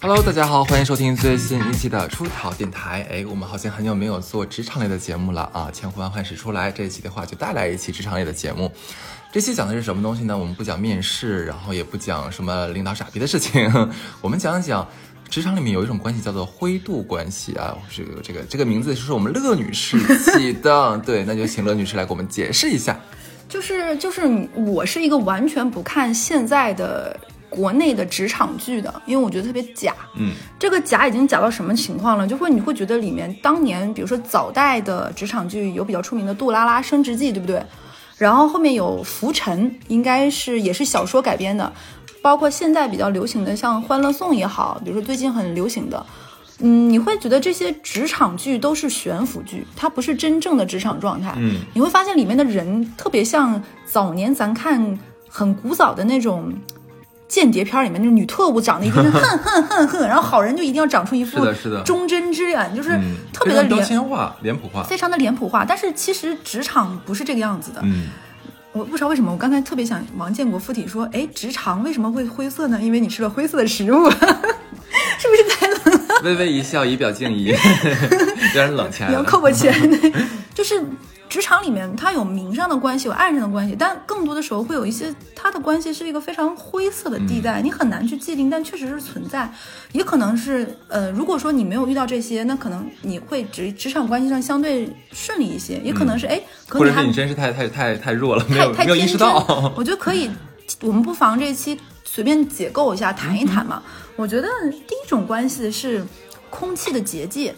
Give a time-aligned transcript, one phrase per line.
[0.00, 3.06] Hello，大家好，欢迎收听最新一期的出逃电台。
[3.10, 5.70] 哎，我们好像很久没有做职场类的节目了啊！
[5.72, 8.70] 千呼万唤始出来，这一期的话就带来一期职场类的节目。
[9.32, 10.36] 这期讲的是什么东西呢？
[10.36, 13.66] 我们不讲面试，然后也不讲什么领导傻逼的事情，
[14.20, 14.86] 我们讲讲
[15.28, 17.76] 职场里面有一种关系叫做灰度关系啊。
[17.90, 22.98] 这个这个这个名字是我们乐女士起的，对，那就请乐女士来给我们解释一下。
[23.48, 24.22] 就是就是，
[24.54, 27.18] 我是一个完全不看现在的。
[27.50, 29.94] 国内的职场剧的，因为我觉得特别假。
[30.16, 32.26] 嗯，这个假已经假到什么情况了？
[32.26, 37.64] 就会你会觉得里面当年，比如说早代的职场剧有比较出名的《杜拉拉升职记》，对不对？
[38.18, 41.72] 然后后面有《浮沉》，应该是也是小说改编的。
[42.24, 46.06] 包括现在比较流行的像《欢乐颂》也好，比如说最近很流行的，
[46.60, 51.34] 嗯，你会觉得这些职场剧都是悬浮剧，它不是真正的职场状态。
[51.36, 54.98] 嗯，你会发现里面的人特别像早年咱看
[55.28, 56.50] 很古早的那种。
[57.26, 61.44] 间谍片里面那种女特务长得一定是 哼哼哼哼，然后好人就一定要长出一副
[61.84, 62.90] 忠贞之脸，就是
[63.32, 65.64] 特别的标签化、脸谱化，非常的脸谱化。
[65.64, 67.80] 但是其实职场不是这个样子的。
[67.82, 68.08] 嗯，
[68.74, 72.78] 我不知道为什么，我刚才特别想王建国附体说，哎，直肠为什么会灰色呢？
[72.82, 76.20] 因为你吃了灰色的食物， 是不是太冷了？
[76.24, 79.10] 微微一笑以表敬意， 有点冷起来了。
[79.10, 79.72] 你要扣我钱，
[80.52, 80.84] 就是。
[81.34, 89.52] 职场里面，它有明上的关系，有暗上的关系，但更多的时候会有一些，它的关系是一个非常灰色的地带，你很难去界定，但确实是存在。
[89.90, 95.80] 也可能是，呃，如果说你没有遇到这些，那可能你会职职场关系上相对顺利一些。
[95.82, 99.44] 也可能是，哎，或者是你真是太太太太弱了，没有没有意识到。
[99.74, 100.30] 我觉得可以，
[100.82, 103.82] 我们不妨这期随便解构一下，谈一谈嘛。
[104.14, 104.48] 我觉得
[104.86, 106.00] 第一种关系是
[106.54, 107.52] 空气的结界。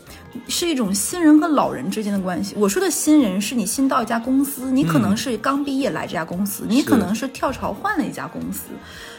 [0.49, 2.55] 是一种新人和老人之间的关系。
[2.59, 8.65] 我说的新人是你新到一家公司，你可能是刚毕业来这家公司，你可能是跳槽换了一家公司，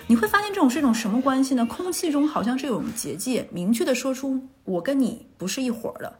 [0.06, 1.66] 你会发现这种是一种什么关系呢？
[1.66, 6.14] 空气中好像是有结界，明确的说出我跟你不是一伙儿的，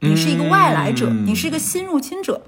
[0.00, 2.42] 你是一个外来者，你是一个新入侵者。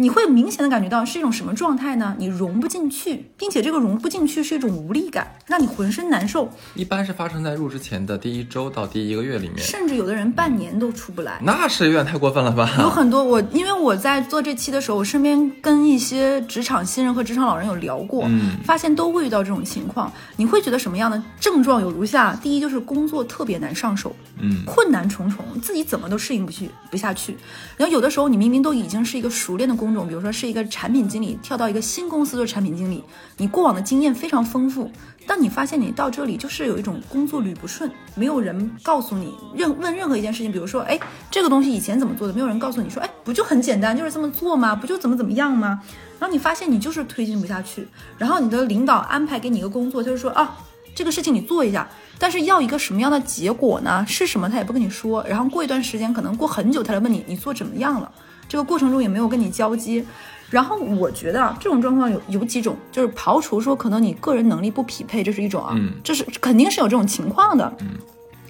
[0.00, 2.14] 你会明显的感觉到是一种什么状态呢？
[2.20, 6.48] 你融不进去，并且这个融不进去是一种无力感，让你浑身难受。
[6.76, 11.40] 一般是发生在入职前的第一周到第一个月里面，甚至有的人半年都出不来。
[11.42, 12.70] 那是有点太过分了吧？
[12.78, 18.24] 有很多我，因为我在做这期的时候，我身边跟一些职场新人和职场老人有聊过，
[18.62, 20.12] 发现都会遇到这种情况。
[20.36, 27.36] 你会觉得什么样的症状有如下：第一，就是工作特别难上手，嗯，困难重重，自己怎么都适应不去不下去。
[27.76, 29.87] 然后有的时候你明明都已经是一个熟练的工。
[29.88, 33.02] 工种，比如说是一个产品经理跳到一个新公司做产品经理，
[33.38, 34.90] 你过往的经验非常丰富，
[35.26, 40.98] 但你发现你到这里就是有一种工作捋不顺，没有人告诉你任问任何一件事情，比如说，哎，
[41.30, 44.76] 这个东西以前怎么做的，没有人告诉你说，哎，不就很简单，就是这么做吗？
[44.76, 45.80] 不就怎么怎么样吗？
[46.18, 47.88] 然后你发现你就是推进不下去，
[48.18, 50.56] 然后你的领导安排给你一个工作，就是说啊，
[50.94, 51.88] 这个事情你做一下，
[52.18, 54.04] 但是要一个什么样的结果呢？
[54.08, 58.10] 是什么他也不跟你说，然后过一段时间，可能过很久，他来问你，你做怎么样了？
[58.48, 60.02] 这个过程中也没有跟你交接，
[60.50, 67.70] 然后我觉得啊，这种状况有有几种，就是刨除说可能你个人能力不匹配，这是一种啊，这是肯定是有这种情况的。
[67.80, 67.88] 嗯，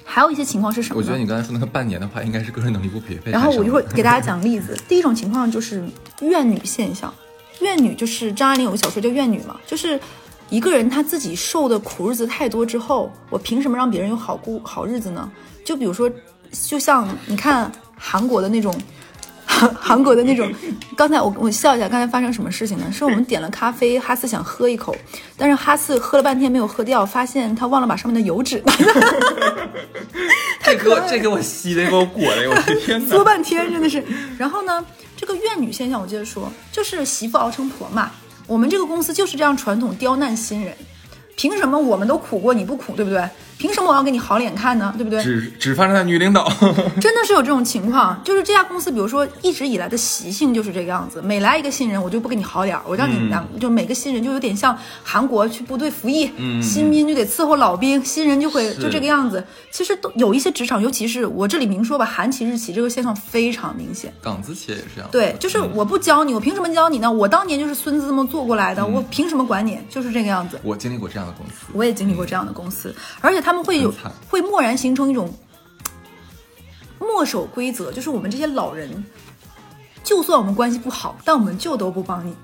[0.04, 1.00] 还有一些情况是什么？
[1.00, 3.32] 我觉得你刚才说那个半年的话，应该是个人能力不匹配。
[3.32, 4.78] 然后我一会儿给大家 讲例子。
[4.86, 5.84] 第一种情况就是
[6.20, 7.12] 怨女现象，
[7.60, 9.98] 怨女就是张爱玲有个小说叫《怨女》嘛，就是
[10.48, 15.28] 一个人他自己受的苦日子太多之后，我凭什么让别人有好过好日子呢？
[15.64, 16.08] 就比如说，
[16.52, 18.72] 就像你看韩国的那种。
[19.48, 20.52] 韩 韩国的那种，
[20.94, 22.84] 刚才我我笑一下，刚才发生什么事情呢？
[22.92, 24.94] 是我们点了咖啡，哈斯想喝一口，
[25.38, 28.62] 但是哈斯喝了半天没有喝掉，发现他忘了把上面的油脂。
[30.62, 33.10] 这给我这给我吸的，给我裹的，我的天哪！
[33.10, 34.04] 说半天真的是。
[34.36, 34.84] 然后呢，
[35.16, 38.10] 这个怨女现象，我接着说，就是媳妇熬成婆嘛。
[38.46, 40.76] 我们这个公司就是这样传统刁难新人，
[41.36, 43.26] 凭什么我们都苦过你不苦，对不对？
[43.58, 44.94] 凭什么我要给你好脸看呢？
[44.96, 45.20] 对不对？
[45.22, 46.48] 只只发生在女领导，
[47.00, 48.22] 真的是有这种情况。
[48.22, 51.20] 就是这家公司，比如说一直以来的习性就是这个样子。
[51.20, 56.30] 每来一个新人，我就不给你好脸，我让你两就每个新人就有点像韩国去部队服役，
[56.62, 59.44] 新兵就得伺候老兵，新人就会就这个样子。
[59.72, 64.12] 其实都有一些职场，尤其是我这里明说吧，韩企、日企这个现象非常明显。
[64.22, 65.10] 港资企业也是这样。
[65.10, 67.10] 对，就是我不教你，我凭什么教你呢？
[67.10, 69.76] 我当年就是孙子这么做过来的，我凭什么管你？
[69.90, 70.60] 就是这个样子。
[70.62, 73.92] 我经历过这样的公司，我也经历过这样的公司，而且他们会有。
[74.28, 75.32] 会蓦然形成一种
[76.98, 79.04] 墨守规则，就是我们这些老人，
[80.04, 82.34] 就算我们关系不好，但我们就都不帮你。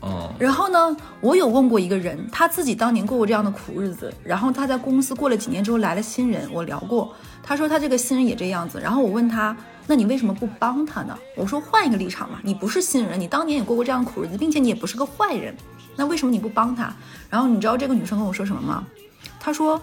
[0.00, 0.32] 哦。
[0.38, 8.80] 然后呢，我有问过一个人，他自己当年过过这样的苦日子，然后他在公司过了几年之后来了新人，我聊过，他说他这个新人也这样子。
[8.80, 9.54] 然后我问他，
[9.86, 11.16] 那你为什么不帮他呢？
[11.36, 15.54] 我说换一个立场嘛，你不是新人，你当年也过过这样的苦日子，并且你也不是个坏人，
[15.94, 16.92] 那为什么你不帮他？
[17.28, 18.86] 然后你知道这个女生跟我说什么吗？
[19.38, 19.80] 她说，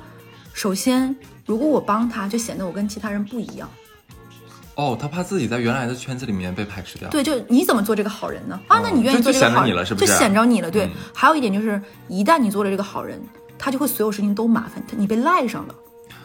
[0.54, 1.16] 首先
[1.46, 3.70] 如果我帮他，就显得我跟其他人不一样。
[4.76, 7.10] 哦，他怕自己在原来的圈子里面被排斥掉。
[7.10, 8.58] 对，就你怎么做这个好人呢？
[8.68, 10.72] 啊，哦那你愿意做这个好人，就显着你了是不是就显着你了。
[10.72, 13.22] 对，嗯还有一点就是，一旦你做了这个好人，
[13.58, 15.76] 他就会所有事情都麻烦，他你被赖上了。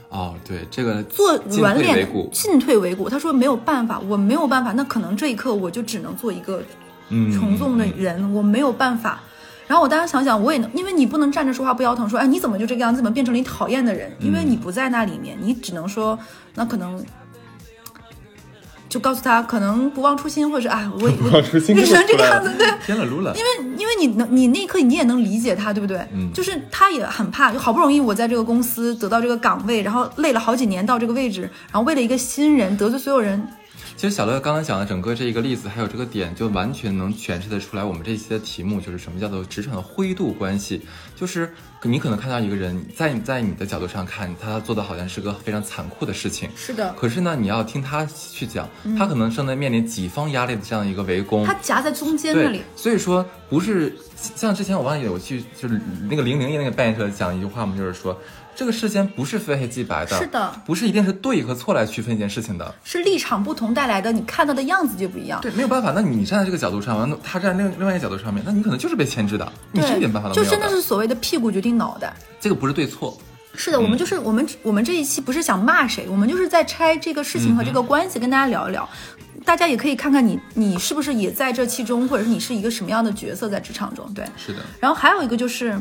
[0.09, 3.09] 哦，对，这个做进软脸进退维谷。
[3.11, 6.63] 他说没有办法，我没有办法，那可能这一刻我就只能做一个
[7.09, 9.21] 嗯从众的人，我没有办法。
[9.67, 14.11] 然后我当时想想，我也能，因为你不能站着说话不腰疼，说哎你怎么就这个样子，怎么变成了你讨厌的人？
[14.21, 16.19] 因为你不在那里面，你只能说
[16.55, 17.05] 那可能。
[18.87, 23.35] 就告诉他，可能不忘初心，或者是哎，我 我忘初心只能这个样子，对，天了噜了。
[23.35, 25.99] 因为因为你能，你那一刻你也能理解他，对不对？
[26.13, 31.41] 嗯就是他也很怕，就好不容易我在这个公司得到这个岗位，然后累了好几年到这个位置，
[31.73, 33.45] 然后为了一个新人得罪所有人，
[34.05, 40.83] 其实小乐刚才讲的整个这一个例子，还有这个点，就完全能诠释得出来我们这一期的题目就是什么叫做职场的灰度关系。
[41.17, 41.51] 就是
[41.85, 48.69] 你可能看到一个人，在你在你的角度上看，他做的好像是个非常残酷的事情，是的，可是呢，你要听他去讲，
[48.99, 51.47] 他可能正在面临几方压力的这样一个围攻。
[51.47, 55.81] 他夹在中间那里，，所以说不是像之前我忘记有去就是
[56.11, 58.21] 那个零零一那个扮演者讲一句话嘛，就是说
[58.57, 62.75] 这个世间不是非黑即白的，是的，不是一定是对和错来区分一件事情的。
[62.85, 65.41] 是立场不同带来的，你看到的样子就不一样。
[65.41, 72.15] 对，没有办法，那你站在这个角度上，完了他站在另另外一个角度上面，那你可能就是被牵制的，你是一点办法都就没有就真的是所谓的屁股决定脑袋。
[72.41, 73.19] 这个不是对错，
[73.55, 78.89] 是的，我们就是我们我们这一期不是想骂谁，我们就是在拆这个事情和这个关系，跟大家聊一聊。
[79.45, 84.11] 大家也可以看看你你是不是也在这其中，或者是你是一个什么样的角色在职场中。
[84.15, 85.79] 对，是的，然后还有一个就是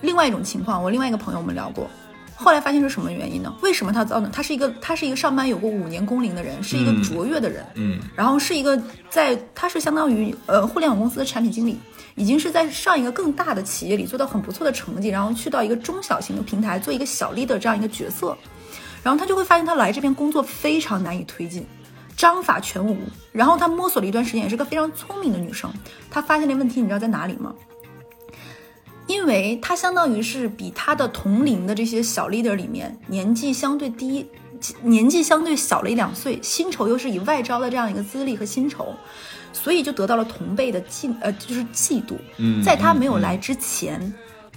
[0.00, 1.88] 另外一种情况，我另外一个朋友我们聊过，
[2.34, 3.54] 后来发现是什么原因呢？
[3.62, 4.30] 为什么他遭呢？
[4.32, 11.78] 他是一个他是一个上班有过五年工龄的人，是一个嗯卓越的人，嗯然后是一个在他是相当于呃互联网公司的产品经理，
[12.14, 18.36] 已经是在上一个更大的企业里做到很不错的成绩，然后去到一个中小型的平台做一个小 leader 这样一个角色，
[19.02, 21.66] 然后他就会发现他来这边工作非常难以推进。
[22.16, 22.96] 章法全无，
[23.30, 25.70] 然后他摸索了一段时间，也是个非常聪明的女生。
[26.10, 27.54] 她发现的问题，你知道在哪里吗？
[29.06, 34.26] 因为他相当于是比他的同龄的这些小 leader 里面年纪相对低，
[34.82, 38.94] 年纪相对小了一两岁，薪酬又是以外招的这样一个资历和薪酬，
[39.52, 42.14] 所以就得到了同辈的嫉呃就是嫉妒。
[42.38, 44.12] 嗯在他没有来之前。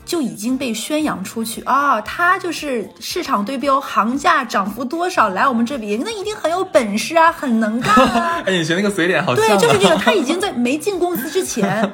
[0.06, 8.42] 就已经被宣扬出去啊，他就是市场对标行价涨幅多少来我们这边，那一定很有本事啊，很能干啊。
[8.48, 9.96] 哎，你学那个嘴脸好像、对，啊，就是这个。
[9.98, 11.88] 他已经 在没进公司之前，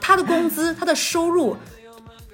[0.00, 1.56] 他的工资、他的收入，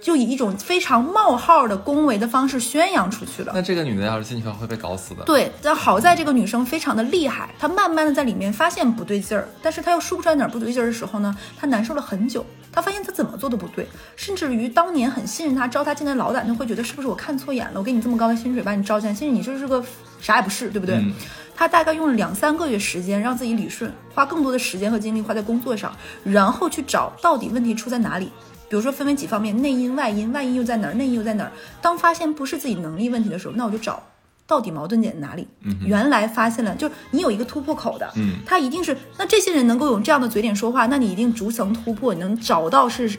[0.00, 3.52] 就以一种非常冒号的恭维的方式宣扬出去了。
[3.54, 5.24] 那这个女的要是进去会被搞死的。
[5.24, 12.44] 对，但好在这个女生非常的厉害，她慢慢的在里面发现不对劲儿，但是她又说不出来哪儿不对劲儿的时候呢，她难受了很久。
[12.72, 17.80] 她发现她怎么做都不对，甚至于当年很信任她招她进来老板，就会觉得是不是我看错眼了？
[17.80, 19.82] 我给你这么高的薪水把你招进来，其实你就是个
[20.20, 20.96] 啥也不是，对不对？
[20.96, 21.12] 嗯
[21.58, 25.90] 她大概用了两三个月时间让自己理顺，花更多的时间和精力花在工作上，
[26.22, 28.30] 然后去找到底问题出在哪里。
[28.68, 31.52] 比如说分为几方面，内因、外因，外因又在哪儿，内因又在哪儿。
[31.80, 34.02] 当发现不是自己能力问题的时候，那我就找
[34.46, 35.46] 到底矛盾点在哪里。
[35.84, 43.16] 原来发现了，就是你有一个突破口的，嗯他一定是那这些人能够有这样的嘴脸说话，那你一定逐层突破，你能找到是。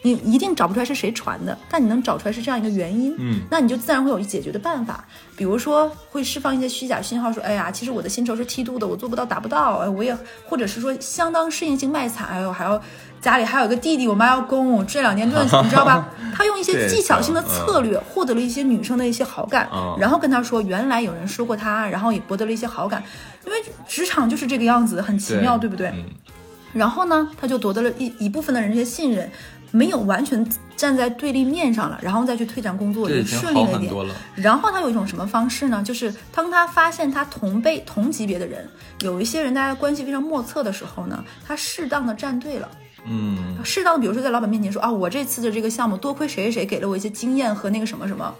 [0.00, 5.04] 你一定找不出来是谁传的，但你能找出来是这样一个原因，嗯那你就自然会有解决的办法。
[5.36, 10.16] 比如说会释放一些虚假信号，说，哎呀，其实我的薪酬是梯度的，我做不到，达不到，哎，我也，
[10.48, 12.80] 或者是说相当适应性卖惨，哎呦，还要
[13.20, 16.08] 家里还有一个弟弟，我妈要供我，这两年赚， 你知道吧？
[16.34, 23.02] 他用一些技巧性的策略，获得了一些女生的一些好感，嗯然后跟他说，原来有人说过他，然后也博得了一些好感，
[23.44, 23.58] 因为
[23.88, 25.88] 职场就是这个样子，很奇妙，对不对？
[25.88, 26.04] 嗯
[26.74, 29.28] 然后呢，他就夺得了一一部分的人这些信任，
[29.70, 30.46] 没有完全
[30.76, 34.06] 站在对立面上了，然后再去推展工作，也这已经顺利了一点。
[34.34, 35.82] 然后他有一种什么方式呢？
[35.82, 38.68] 就是当他发现他同辈同级别的人，
[39.00, 42.68] 有一些人大家关系非常莫测的时候呢，他适当的站队了。
[43.10, 48.34] 嗯适当的，比如说在老板面前说啊，我这次的这个项目多亏谁谁谁给了我一些经验和那个什么什么。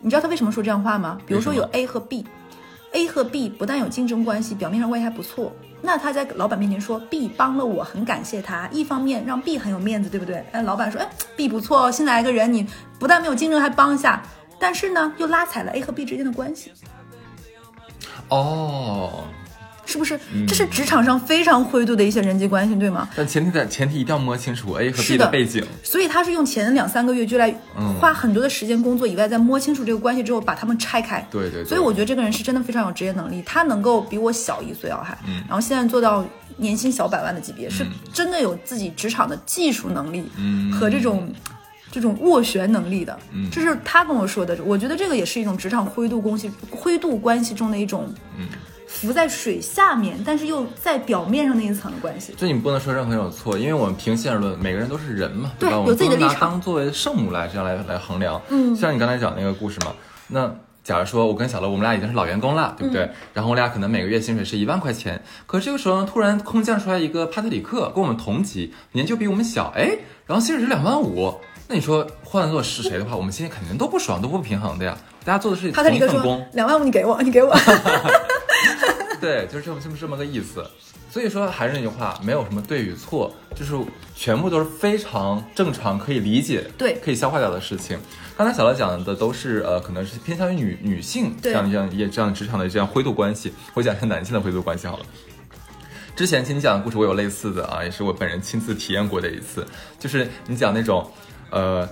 [0.00, 1.18] 你知道他为什么说这样话吗？
[1.26, 5.52] 比如说有 A 和 B，A 和 B 不但有竞争关系，表面上关系还不错。
[5.82, 8.68] 那他在老板面前说 B 帮了我，很感谢他。
[8.72, 10.44] 一方面让 B 很有面子，对不对？
[10.52, 12.66] 哎，老板说，哎，B 不错哦，新来一个人，你
[12.98, 14.22] 不但没有竞争，还帮一下。
[14.58, 16.70] 但是呢，又拉踩了 A 和 B 之间的关系。
[18.28, 19.24] 哦，
[19.90, 20.16] 是不是？
[20.32, 23.08] 嗯这是职场上非常灰度的一些人际关系，对吗？
[23.16, 25.64] 但前提在前提一定要摸清楚 A 和 B 的背景。
[25.82, 31.26] 所以他是用前两三个月就来嗯花很多的时间工作以外，在摸清楚这个关系之后，把他们拆开。
[31.30, 36.24] 对对对所以我觉得这个人是真的非常有职业能力，他能够比我小一岁啊还，嗯然后现在做到
[36.56, 41.32] 年薪小百万的级别，是真的有自己职场的技术能力嗯和这种。
[41.92, 44.56] 这种斡旋能力的，嗯这是他跟我说的。
[44.62, 48.46] 我觉得这个也是一种职场灰度关系、灰度关系中的一种，嗯
[48.92, 52.34] 浮在水下面，但是又在表面上那一层的关系。
[52.36, 55.76] 这你不能说任何人有错，因为我们平心而论，每个人都是人嘛，对吧？
[55.86, 58.42] 有自己的立场当作为圣母来这样来来衡量。
[58.48, 59.92] 嗯像你刚才讲那个故事嘛，
[60.26, 63.04] 那假如说我跟小乐，我们俩已经是老员工了，对不对？
[63.04, 71.32] 嗯然后我俩可能每个月薪水是一万块钱，可是这个时候呢，突然空降出来一个帕特里克，跟我们同级，年纪又比我们小，哎，然后薪水是两万五。
[71.68, 74.98] 那你说换做是谁的话，我们心里肯定都不爽，都不平衡的呀。
[75.24, 77.54] 大家做的是同帕特里克份工，：“两万五你给我，你给我。
[79.20, 80.64] 对，就是这么这么这么个意思。
[81.10, 83.74] 所以说还是那句话，没有什么对与错，就是
[84.14, 87.98] 全部都是非常正常、可以理解、对可以消化掉的事情。
[88.36, 93.52] 刚才小乐讲的都是呃，可能是偏向于女女性这对样这样也这样职场的这样灰度关系。
[93.74, 95.04] 我讲一下男性的灰度关系好了。
[96.14, 99.66] 之前其实你讲的故事我有类似的啊，也是我本人亲自体验过的一次，
[99.98, 101.10] 就是你讲那种，
[101.50, 101.88] 呃，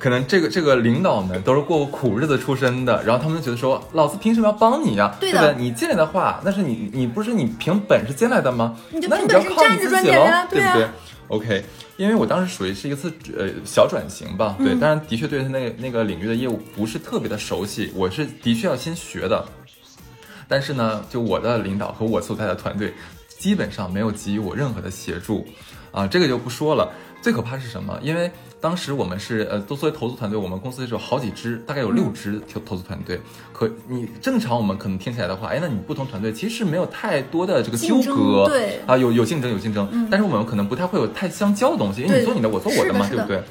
[0.00, 5.54] 可能这个这个领导们都是过苦日子出身的，然后他们就觉得说，老子凭什么要帮你呀、对不对？
[5.58, 8.76] 你进来的话，那是你你不是你凭本事进来的吗？
[8.90, 10.88] 你就那凭本事你就要靠你站着赚自己喽对啊不对
[11.28, 11.64] ？OK，
[11.98, 19.44] 因为我当时属于是一次呃小转型吧，对，嗯当然的确对他那个那个领域的业务不是特别的熟悉，我是的确要先学的。
[20.48, 22.92] 但是呢，就我的领导和我所在的团队，
[23.38, 25.46] 基本上没有给予我任何的协助，
[25.92, 26.90] 啊，这个就不说了。
[27.22, 27.96] 最可怕是什么？
[28.02, 33.18] 因为当时我们是呃，都作为投资团队，我们公司是有好几支，大概有六支投投资团队。
[33.52, 43.42] 可你正常我们可能听起来的话，哎，那你不同团队其实没有太多的这个纠葛，对啊，有有竞争有竞争，但是我们可能不太会有太相交的东西，因为你做你的，我做我的嘛的对不对？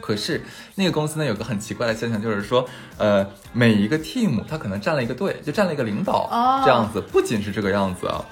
[0.00, 0.42] 可是
[0.74, 2.66] 那个公司呢，有个很奇怪的现象，就是说，
[2.96, 7.00] 呃，每一个 team 它可能站了一个队，就站了一个领导，哦这样子。
[7.12, 8.24] 不仅是这个样子啊，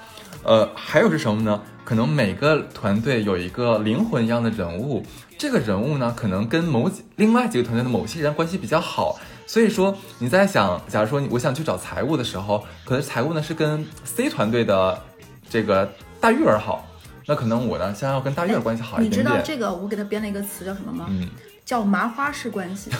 [0.43, 1.61] 呃，还有是什么呢？
[1.85, 5.03] 可能每个团队有一个灵魂一样的人物，
[5.39, 9.17] 这个人物呢，可能跟某几另外几个团队的某些人关系比较好。
[9.47, 15.01] 所以说你在想，假如说你我想去找财务的时候，可能财务呢是跟 C 团队的
[15.49, 16.85] 这个大玉儿好，
[17.25, 19.23] 那可能我呢想要跟大玉儿关系好一点你知。
[19.23, 21.05] 道这个我给他编了一个词叫什么吗？
[21.09, 21.29] 嗯，
[21.63, 22.91] 叫麻花式关系，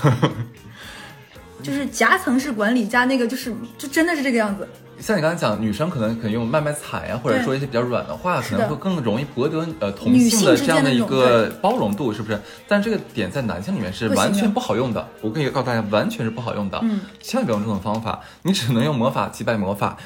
[1.62, 4.68] 就是夹层式管理加那个就是就真的是这个样子。
[5.00, 12.38] 像你刚才讲，女生可能可能用卖卖惨呀，或者说一些比较软的话，可能会更容易博得呃同性的这样的一个包容度，是不是？
[12.68, 15.08] 但这个点在男性里面是完全不好用的。
[15.22, 16.78] 我可以告诉大家，完全是不好用的。
[16.84, 19.98] 嗯，千万不要用这种方法，你只能用魔法击败魔法。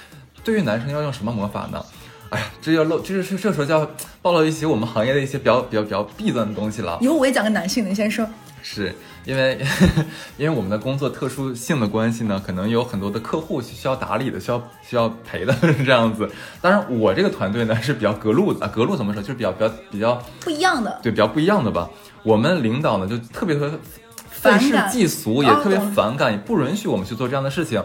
[0.44, 1.84] 对于男生要用什么魔法呢？
[2.30, 3.90] 哎呀，这要露，这是这时候就要
[4.22, 7.00] 暴露一些我们行业的一些比较比较比较弊端的东西了。
[7.02, 8.28] 以后我也讲个男性的，你先说。
[8.62, 8.94] 是
[9.26, 9.60] 因为
[10.38, 16.30] 因为我们的工作特殊性的关系呢，可能有很多的客户需要打理的，需要需要陪的是 这样子。
[16.62, 19.22] 当然，我这个团队呢是比较隔路的，啊隔路怎么说？
[19.22, 21.90] 就是比较比较比较不一样的，对比较不一样的吧。
[22.24, 23.80] 我们领导呢就特别特别
[24.30, 27.84] 愤世嫉俗，也特别反感，也不允许我们去做这样的事情。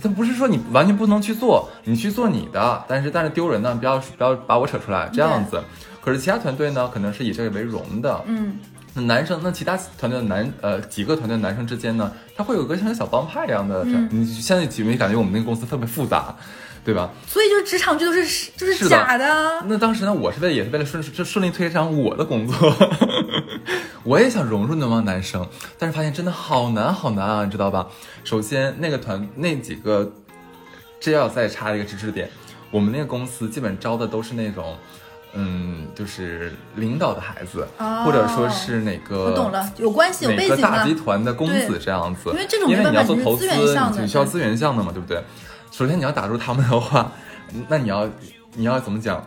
[0.00, 5.60] 他不是说你完全不能去做，你去做你的，但是但是丢人呢，不要不要把我扯出来这样子。
[6.00, 8.58] 可是其他团队呢，可能是以这个为荣的，嗯，
[9.00, 16.34] 那男生，那其他团队的男呃几个团队的男生之间呢，他会有个像小帮派一样的，嗯你现在几没有感觉我们那个公司特别复杂，
[16.84, 17.10] 对吧？
[17.26, 19.62] 所以就是职场剧都是就是假的。
[19.66, 22.74] 那当时呢，我是为了也是为了顺顺顺利推上我的工作，
[24.04, 25.46] 我也想融入那帮男生，
[25.78, 27.86] 但是发现真的好难好难啊，你知道吧？
[28.24, 30.12] 首先那个团那几个，
[30.98, 32.30] 这要再插一个知识点，
[32.70, 34.76] 我们那个公司基本招的都是那种。
[35.34, 40.94] 嗯，就是领导的孩子，哦或者说是哪个我懂了，有关系有哪背景的个大集。
[40.94, 43.46] 团的公子这样子，因为这种因为你要做投资，
[44.00, 45.22] 你需要资源项的嘛，对不对？
[45.70, 47.12] 首先你要打入他们的话，
[47.68, 48.08] 那你要
[48.54, 49.24] 你要怎么讲？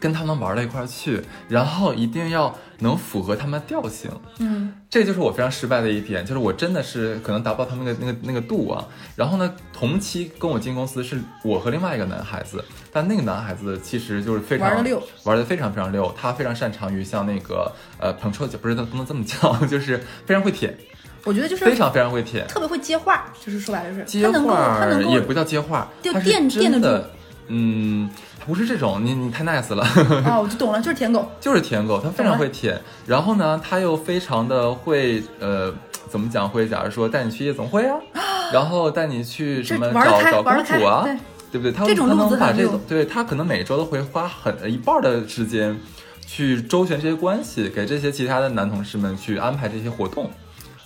[0.00, 8.84] 跟他们玩到一块儿去，然后一定要能符合他们的调性，嗯，这就是我非常失败的一点，就是我真的是可能达不到他们的那个那个度啊。
[9.16, 20.76] 然后呢，同期跟我进公司是我和另外一个男孩子，但那个男孩子其实就是非常玩得溜，玩的非常非常溜，他非常擅长于像那个呃捧臭脚，不是不能这么叫， 就是非常会舔，
[21.24, 22.46] 我觉得就是非常非常会舔。
[22.46, 27.10] 特别会接话，就是说白了是接他能够话他能够也不叫接话，就他是垫垫得真的，
[27.48, 28.08] 嗯，
[28.46, 29.82] 不是这种，你你太 nice 了。
[30.24, 31.30] 啊，我就懂了，就是舔狗。
[31.40, 35.72] 就是舔狗，他非常会舔，然后呢，他又非常的会，呃，
[36.08, 36.48] 怎么讲？
[36.48, 37.96] 会假如说带你去夜总会啊，
[38.52, 41.16] 然后带你去什么找找公主啊对，
[41.52, 41.72] 对不对？
[41.72, 45.78] 他这种路他能把这种对他可能每周都会花很一半儿的时间
[46.26, 50.30] 去周旋这些关系，给这些其他的男同事们去安排这些活动，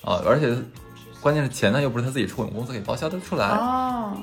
[0.05, 0.57] 啊、而且
[1.21, 3.47] 关键是钱呢又不是他自己出，我们公司给报销的出来。
[3.47, 4.17] 哦，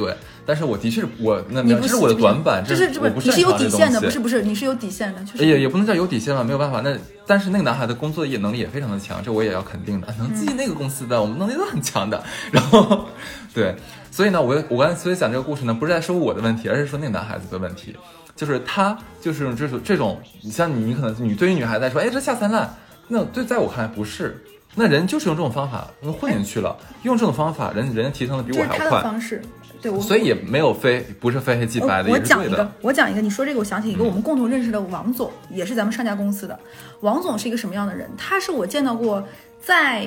[0.00, 0.16] 对，
[0.46, 6.80] 但是我的确是我那你不这是我的短板，这是我不擅这不你是有底线的，不是不是，你是有底线的，就是也也不能叫有底线吧，没有办法。
[6.80, 10.08] 那但是那个男孩的工作也能力也非常的强，这我也要肯定的。
[10.18, 12.24] 能进那个公司的，我们能力都很强的。
[12.50, 13.06] 然后，
[13.52, 13.76] 对，
[14.10, 17.94] 所以呢，我我刚才所以讲这个故事呢，不是在说我的问题，而是说那个男孩子的问题，
[18.34, 22.74] 就是他就是这种这种，你像你，你可能你对于女孩子来说，哎，这下三滥，
[23.08, 24.42] 那对在我看来不是。
[24.76, 25.88] 那人就是用这种方法
[26.20, 29.42] 混进去了，用这种方法，人人家提升的比我还要快，方式。
[29.82, 36.58] 对我，所以也没有非不是非黑即白的，我讲一个。，我讲一个，你说这个，我想起一个我们共同认识的王总，也是咱们上家公司的。
[37.00, 38.08] 王总是一个什么样的人？
[38.16, 39.26] 他是我见到过
[39.60, 40.06] 在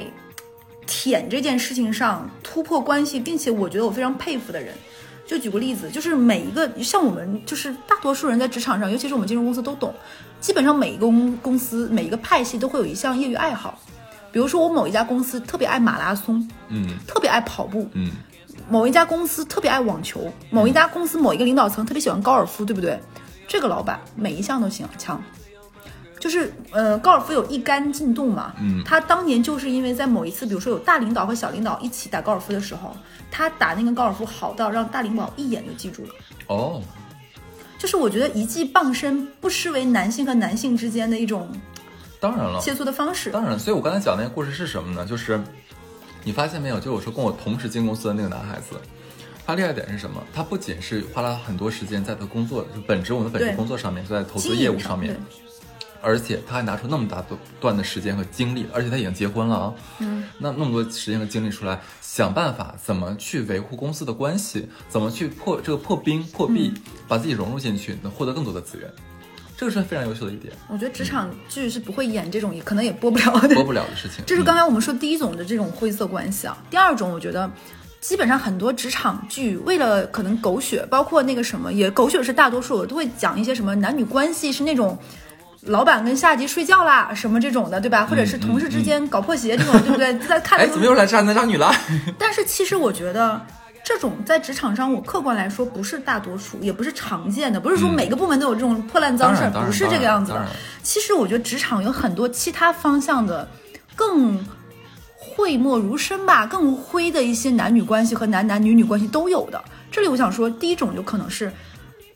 [0.86, 4.74] 舔这件事情上突破关系，并且我觉得我非常佩服的人。
[5.26, 9.94] 就举个例子，就是每一个像我们，就是大多数人在职场上，尤其是我们金融公司都懂，
[10.42, 13.80] 基本上每一个公公司每一个派系都会有一项业余爱好。
[14.34, 18.12] 比如说，我某一家公司特别爱马拉松，嗯特别爱跑步，嗯
[18.70, 23.00] 某一家公司特别爱网球，某一家公司某一个领导层特别喜欢高尔夫，对不对？
[23.48, 25.22] 这个老板每一项都行强，
[26.20, 32.96] 就是呃，高尔夫有一杆进洞嘛，嗯他当年就是因为在某一次，比如说有大领导和小领导一起打高尔夫的时候，
[33.30, 36.10] 他打那个高尔夫好到让大领导一眼就记住了。
[36.48, 36.82] 哦，
[37.78, 41.48] 就是我觉得一技傍身不失为男性和男性之间的一种
[42.20, 43.30] 当然了，切磋的方式。
[43.30, 45.06] 当然，所以我刚才讲那个故事是什么呢？
[45.06, 45.40] 就是
[46.24, 48.76] 你发现没有，就是我说跟我同时进公司的那个男孩子，
[49.46, 50.24] 他厉害点是什么？
[50.34, 55.20] 他不仅是花了很多时间在他工作，就本职我们的本职工作上面，就在投资业务上面，
[56.02, 57.24] 而且他还拿出那么大
[57.60, 66.82] 段的时间和精力，而且他已经结婚了啊，嗯，那那么多时间和精力出来，想办法怎么去维护公司的关系，怎么去破这个破冰破壁，嗯。
[67.08, 68.90] 把自己融入进去，能获得更多的资源，
[69.64, 73.56] 这个是非常优秀的一点，我觉得职场剧是不会演这种，也可能也播不了的。
[73.56, 74.22] 播不了的事情。
[74.28, 76.58] 这是嗯刚才我们说第一种的这种灰色关系啊。
[76.70, 77.50] 第二种，我觉得
[78.02, 85.00] 基本上很多职场剧为了可能狗血，包括那个什么也狗血是大多数，都会讲一些什么男女关系是那种。
[85.68, 88.06] 老板跟下级睡觉啦，什么这种的，对吧？
[88.06, 90.14] 或者是同事之间搞破鞋这种，对不对？
[90.28, 91.74] 在看嗯哎，的怎么又来渣男渣女了？
[92.20, 93.42] 但是其实我觉得，
[93.84, 100.46] 这种在职场上，我客观来说不是大多数，也不是常见的，不是说每个部门都有这种破烂脏事儿，不是这个样子的。
[100.82, 103.48] 其实我觉得职场有很多其他方向的
[103.96, 104.46] 更
[105.18, 109.64] 讳莫如深吧，更灰的一些男女关系和男男女女关系都有的。
[109.92, 111.52] 这里我想说，第一种就可能是。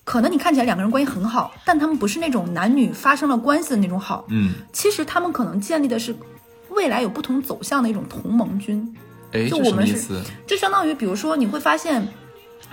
[0.05, 6.15] 可能你看起来两个人关系很好，但他们不是那种男女发生了关系的那种好，嗯，其实他们可能建立的是
[6.69, 8.95] 未来有不同走向的一种同盟军。
[9.31, 10.31] 哎，就我们是什么意思？
[10.45, 12.07] 这相当于，比如说你会发现，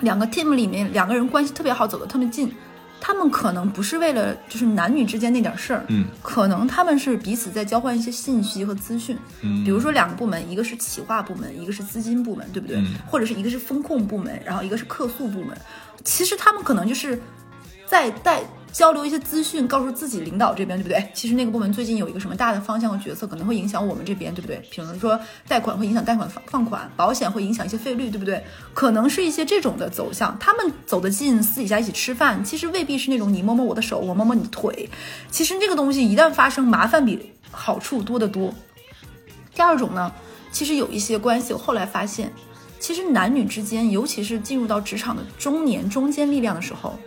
[0.00, 2.52] 两个 team 里面两个人关系特别好，走得特别近，
[3.00, 9.16] 他们可能不是为了就是男女之间那点事儿，嗯，可能他们是彼此在交换一些信息和资讯。
[9.42, 12.76] 嗯比如说两个部门，一个是企划部门，一个是资金部门，对不对？
[12.78, 15.56] 嗯或者是一个是风控部门，然后一个是客诉部门。
[16.02, 17.20] 其实他们可能就是
[17.86, 18.42] 在带
[18.74, 21.08] 交流一些资讯，告诉自己领导这边，对不对？
[21.14, 24.56] 其实那个部门最近有一个什么大的方向和决策，可能会影响我们这边，对不对？
[24.68, 28.42] 比如说贷款会影响贷款放放款，保险会影响一些费率，对不对？
[28.74, 30.36] 可能是一些这种的走向。
[30.40, 34.90] 他们走得近，私底下一起吃饭，其实未必是那种你摸摸我的手，我摸摸你的腿。
[35.30, 38.52] 其实这个东西一旦发生，麻烦比好处多得多。
[39.54, 40.12] 第二种呢，
[40.50, 42.32] 其实有一些关系，我后来发现，
[42.80, 46.98] 其实男女之间，尤其是进入到职场的中年中坚力量的时候，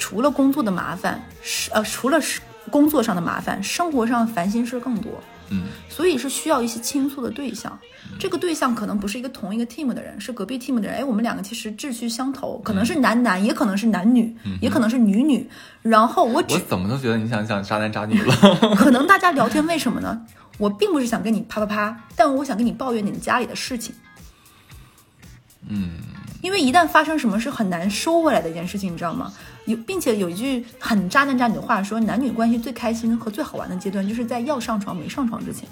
[0.00, 5.12] 除了工作的麻烦，是呃，除了是工作上的麻烦，生活上烦心事更多。
[5.50, 7.78] 嗯，所以是需要一些倾诉的对象。
[8.18, 10.96] 这个对象可能不是一个同一个 team 的人，是隔壁 team 的人。
[10.96, 15.48] 哎，我们两个其实志趣相投，可能是男男，也可能是男女，也可能是女女。
[15.82, 18.34] 然后我只我怎么都觉得你想像渣男渣女了。
[18.76, 20.24] 可能大家聊天为什么呢？
[20.56, 23.94] 我并不是想跟你啪啪啪，但我想跟你抱怨你们家里的事情。
[25.68, 25.98] 嗯，
[26.40, 29.32] 因为一旦发生什么是很难收回来的一件事情，你知道吗？
[29.66, 35.68] 有，并且有一句很渣男渣女的话说，男女关系最开心和最好玩的阶段，就是在要上床没上床之前。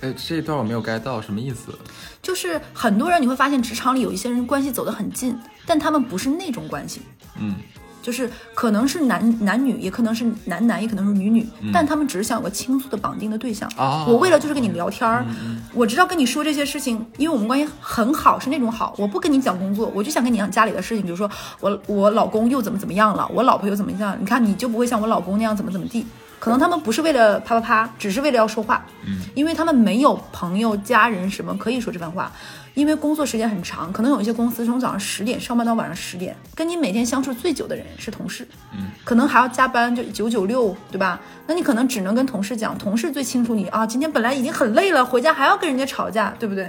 [0.00, 1.78] 哎，这一段我没有 get 到，什么意思？
[2.20, 7.02] 就是很多人你会发现，职场里有一些人关系走得很近，但他们不是那种关系，
[7.38, 7.54] 嗯，
[8.02, 13.70] 就是可能是男男女，也可能是男男，也可能是女女，但他们只是想有个倾诉的绑定的对象。
[13.78, 15.24] 哦我为了就是跟你聊天儿，
[15.72, 18.94] 我知道跟你说这些事情，因为我们关系很好，是那种好。
[18.98, 26.04] 我不跟你讲工作，我就想跟你讲家里的事情，比如说我我老公又怎么怎么样了，我老婆又怎么样，你看你就不会像我老公那样怎么怎么地。
[26.42, 32.32] 可能他们不是为了啪啪啪，只是为了要说话，嗯，因为他们没有朋友、家人什么可以说这番话，
[32.74, 41.20] 因为工作时间很长，可能有一些公司从早上十点上班到晚上十点，跟你每天相处最久的人是同事，嗯，可能还要加班，就九九六，对吧？
[41.46, 46.68] 那你可能只能跟同事讲，同事最清楚你啊，今天本来已经很累了，回家还要跟人家吵架，对不对？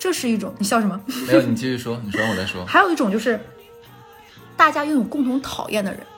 [0.00, 1.00] 这是一种，你笑什么？
[1.28, 2.64] 没有，你继续说，你说完我再说。
[2.66, 3.38] 还有一种就是，
[4.56, 6.11] 大家拥有共同讨厌的人，嗯，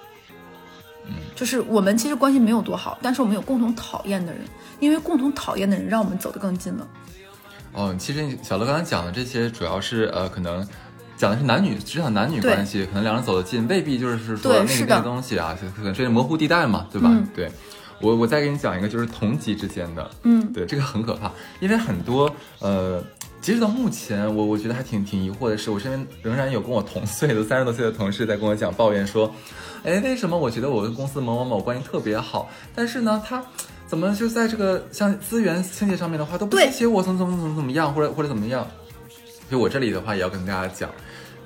[1.35, 4.43] 就是我们其实关系没有多好，但是我们有共同讨厌的人，
[4.81, 6.87] 因为共同讨厌的人让我们走得更近了。
[7.73, 10.67] 哦，其实小乐刚才讲的这些，主要是呃，可能
[11.17, 17.09] 讲的是男女职场男女关系，可能两人走得近，未必就是说那个东西啊，就可能这是模糊地带嘛，对吧？
[17.11, 17.51] 嗯对。
[18.01, 23.03] 我我再给你讲一个，就是同级之间的，嗯，对，这个很可怕，因为很多呃，
[23.45, 29.31] 截止到目前，我我觉得还挺挺疑惑的是，我身边仍然有跟我同 岁的三十多岁的同事在跟我讲抱怨说，
[29.85, 33.45] 哎，为什么我觉得我跟公司某某某关系特别好，但是呢，他
[33.87, 38.67] 怎么就在这个像资源倾斜上面的话都不对谢谢我，怎么怎么怎么怎么样，或者或者怎么样？
[39.51, 40.89] 就我这里的话，也要跟大家讲。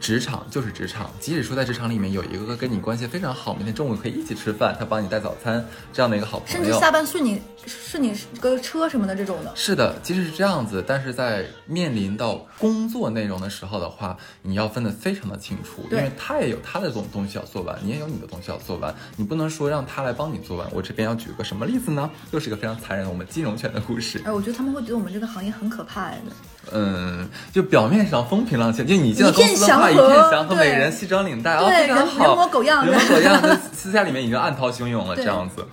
[0.01, 20.67] 职场就是职场，即使说在职场里面有一个跟你关系非常好，每天中午可以一起吃饭，他帮你带早餐这样的一个好朋友，甚至下班顺你顺你个车什么的这种的，是的，即使是这样子，但是在面临到工作内容的时候的话，你要分得非常的清楚，因为他也有他的东东西要做完，你也有你的东西要做完，你不能说让他来帮你做完。
[20.73, 22.09] 我这边要举个什么例子呢？
[22.31, 24.23] 又是一个非常残忍的我们金融圈的故事。
[24.25, 26.33] 哎，我觉得他们会觉得我们这个行业很可怕哎的。
[26.73, 35.65] 嗯，就表面上风平浪静，就你进了一片公司的话，一片祥和，对每人西装领带，哦，非常好，人人模狗样的人模狗样的， 私下里面已经暗涛汹涌了，这样子。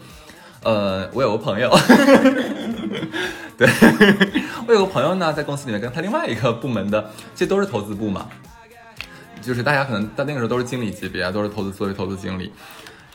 [0.63, 1.69] 呃，我有个朋友，
[3.57, 3.69] 对
[4.65, 8.25] 我有个朋友呢，在公司里面跟他另外一个部门的，其实都是投资部嘛，
[9.41, 12.51] 就是大家可能到那个时候都是经理级别啊，都是投资作为投资经理。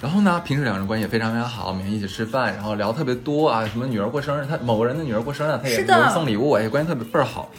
[0.00, 7.50] 然后呢，平时两人关系也非常非常好，每天一起吃饭，然后聊特别多啊，什么女儿过生日，他某个人的女儿过生日，他也有人送礼物，哎，关系特别倍儿好。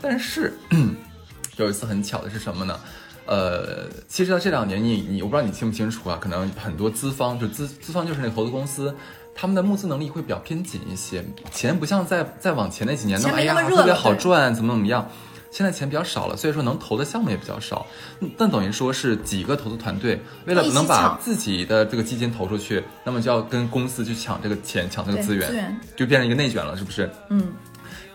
[0.00, 0.54] 但是
[1.56, 2.80] 有一次很巧的是什么呢？
[3.26, 8.96] 呃，其实到这两年你，你我不知道你清不清楚啊，可能很多资方就资资方就是那个投资公司，
[9.34, 15.06] 他们的募资能力会比较偏紧一些，钱不像在再往前那几年那么哎呀特别好赚，怎么怎么样。
[15.52, 17.86] 现在钱比较少了，所以说能投的项目也比较少。
[18.20, 27.10] 嗯但等于说是几个投资团队为了能把自己的这个基金投出去，那么就要跟公司去抢这个钱，抢这个资源，资源就变成一个内卷了，是不是？
[27.28, 27.52] 嗯，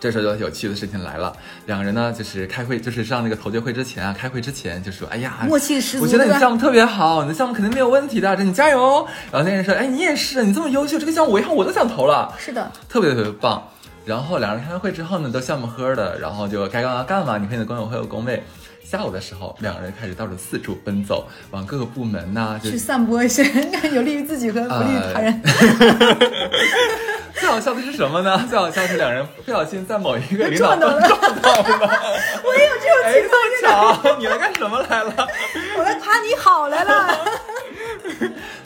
[0.00, 1.32] 这时候就有趣的事情来了，
[1.66, 9.06] 两个人呢就是开会，就是上那个投决会之前啊，开会之前就说，哎呀，默契十足我觉得你项目特别好，你的项目肯定没有问题的，这你加油哦。
[9.30, 13.62] 然后那个人说，哎，你也是，你这么优秀，这个项目我以后我都想投了，是的，特别特别棒。
[14.08, 18.42] 然后两人开完会之后呢，都笑呵呵的，然后就该干嘛干嘛，你和你的工友会有工位。
[18.82, 23.44] 下午的时候，两个人开始到处四处奔走，往各个部门呐、就去散播一些
[23.92, 25.42] 有利于自己和不利于他人。
[27.38, 28.42] 最好笑的是什么呢？
[28.48, 30.94] 最好笑是两人不小心在某一个领导撞到了。
[32.42, 35.28] 我也有这种哎，情况，这么巧，你来干什么来了？
[35.76, 37.18] 我来夸你好来了。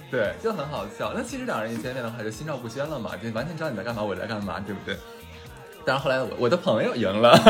[0.08, 1.12] 对，就很好笑。
[1.16, 4.96] 那其实两人一见面的话，就心照不宣了嘛，就完全知道你在干嘛，我在干嘛，对不对？
[5.84, 7.38] 但是后来我我的朋友赢了。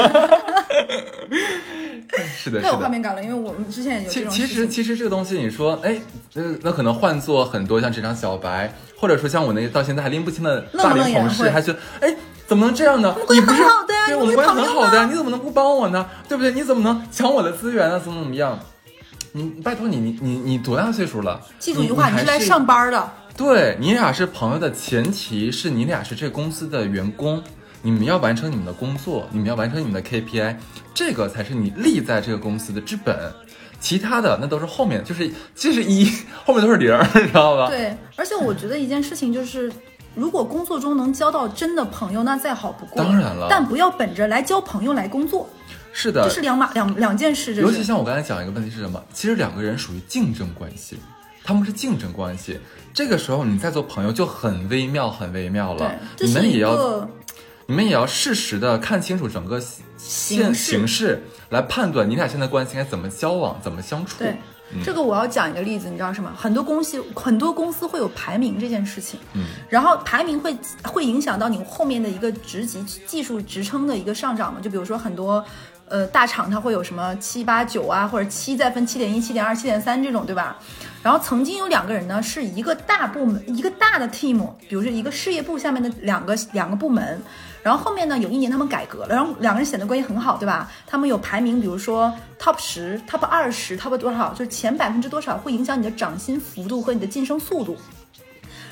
[2.37, 2.77] 是的，太有。
[2.77, 4.57] 画面感了，因为我们之前也有这其其种事情。
[4.57, 5.97] 实其实这个东西，你说，哎，
[6.35, 12.15] 那那可能换做很多像职场小白，或者说像我那到现在还拎不清的大龄同事，还觉得，哎，
[12.47, 13.15] 怎么能这样呢？
[13.31, 13.63] 你不是
[14.07, 16.07] 对我关系很好的呀，你怎么能不帮我呢？
[16.29, 16.53] 对不对？
[16.53, 17.99] 你怎么能抢我的资源呢？
[17.99, 18.59] 怎么怎么样？
[19.33, 21.41] 你拜托你，你你你多大岁数了？
[21.59, 23.11] 记住一句话，你是来上班的。
[23.35, 27.43] 对你俩是朋友的前提是你俩是这公司的员工，
[27.83, 30.57] 你们要完成你们的工作，你们要完成你们的 KPI，
[30.95, 33.15] 这个才是你立在这个公司的之本。
[33.81, 36.11] 其他的那都是后面，就是这是一，
[36.47, 37.69] 后面都是零，你知道吧？
[37.69, 39.71] 对，而且我觉得一件事情就是。
[40.15, 43.03] 如果工作中能交到真的朋友，那再好不过。
[43.03, 45.49] 当然了但不要本着来交朋友来工作，
[45.91, 47.55] 是的这，是两码两两件事。
[47.55, 49.03] 尤其像我刚才讲一个问题是什么？
[49.15, 50.99] 其实两个人属于竞争关系，
[51.43, 52.61] 他们是竞争关系。
[52.93, 55.91] 这个时候你再做朋友就很微妙，很微妙了。，
[56.21, 57.09] 你们也要个
[57.67, 59.61] 你们也要适时的看清楚整个
[59.97, 64.19] 现形势，来判断你俩现在关系应该怎么交往，怎么相处。
[64.19, 64.37] 对。
[64.83, 66.33] 这个我要讲一个例子，你知道什么？
[66.35, 74.61] 很多公司很多公司会有排名这件事情，嗯，然后排名会会影响到你后面的一个职级技术职称的一个上涨嘛？
[74.61, 75.45] 就比如说很多。
[75.89, 80.57] 呃，大厂它会有什么七八九啊，或者七再分七点一、七点二、七点三这种，对吧？
[81.03, 84.39] 然后曾经有两个人呢，是一个大部门、一个大的 team，
[84.71, 87.21] 比如说一个事业部下面的两个两个部门，
[87.63, 90.71] 然后后面呢有一年他们改革了，然后两个人显得关系很好，对吧？
[90.87, 97.77] 他们有排名，比如说 top 十、top 二十、top 多少，就是前百分之多少会影响你的涨薪幅度和你的晋升速度。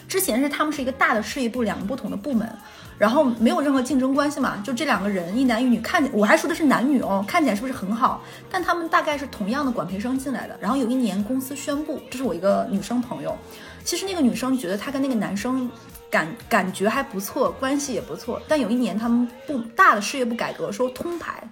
[0.09, 2.53] 之前是他们是一个大的事业部，两个不同的部门，
[2.99, 8.21] 然后没有任何竞争关系嘛，就这两个人一男一女，看见我还说的是男女哦，看起来是不是很好？
[8.51, 10.59] 但他们大概是同样的管培生进来的。
[10.61, 13.39] 然后有一年公司宣布，这是我一个女生朋友，
[13.85, 15.71] 其实那个女生觉得她跟那个男生
[16.11, 18.43] 感感觉还不错，关系也不错。
[18.49, 21.43] 但有一年他们部大的事业部改革，说通排。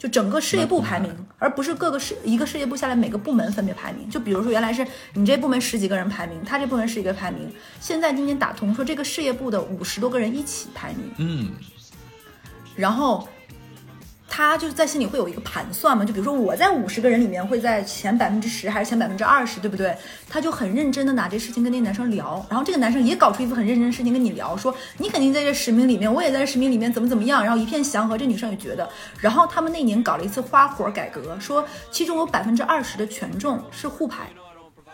[0.00, 4.08] 就整个事业部排名，而不是各个事一个事业部下来每个部门分别排名。
[4.08, 7.52] 就比如说原来是你这部门十几个人排名，他这部门是一个排名。
[7.80, 11.50] 现在今年打通说这个事业部的五十多个人一起排名，嗯，
[12.74, 13.28] 然后
[14.30, 16.04] 他就是在心里会有一个盘算嘛。
[16.04, 19.92] 就比如说我在五十个人里面会在前百分之十还是前百分之二十，对不对？
[20.28, 28.16] 他就很认真的拿这事情跟那男生聊，然后这个男生也搞出一副很认真的事情跟你聊，说你肯定在这十名里面，我也在这十名里面，怎么怎么样，然后一片祥和。
[28.16, 28.86] 这女生也觉得，
[29.18, 34.28] 然后他们那年搞了一次花活改革，说其中有百分之二十的权重是互排。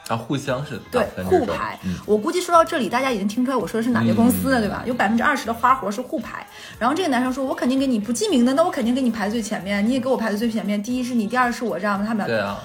[0.09, 4.85] 啊，互相是对互排嗯，我估计说到这里，大家已经听出来我说的是哪些公司了，对吧？
[4.87, 6.47] 有百分之二十的花活是互排，
[6.79, 10.81] 然后这个男生说：“我肯定给你不记名的，那我肯定给你排最前面，你也给我排在最前面。
[10.81, 12.59] 第一是你，第二是我，这样他们俩对啊，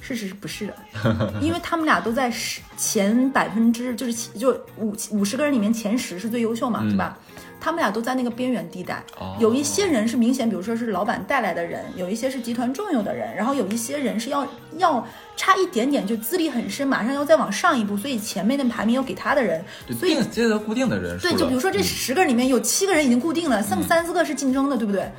[0.00, 1.34] 事实是不是的？
[1.42, 7.18] 因为他们俩都在十前百分之，就是就五五十个人里面前十是最优秀嘛，对吧？
[7.60, 9.36] 他们俩都在那个边缘地带，哦。
[9.38, 14.46] 有一些人是明显，比如说是老板带来的人，有一些是集团重用的人，然后有一些人是要
[14.78, 25.10] 要差一点点就资历很深，马上要再往上一步，所以前面的排名要给他的人，就所以定接着固定的人数对，就比如说这十个人里面有七个人已经固定了，剩三四个是竞争的，对不对？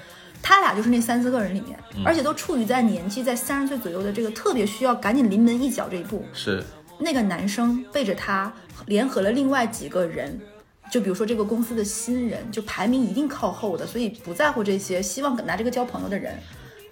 [0.43, 2.01] 他俩就是那三四个人里面，嗯。
[2.03, 6.25] 而且都处于在年纪在三十岁左右的这个特别需要赶紧临门一脚这一步。
[6.33, 6.63] 是。
[6.97, 8.51] 那个男生背着他
[8.85, 10.39] 联合了另外几个人，
[10.91, 16.37] 就比如说这个公司的新人，就排名一定靠后的，所以不在乎这些，希望拿这个交朋友的人，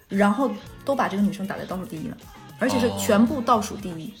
[0.08, 0.50] 然后
[0.84, 2.16] 都把这个女生打在倒数第一了，
[2.58, 4.12] 而且是哦全部倒数第一。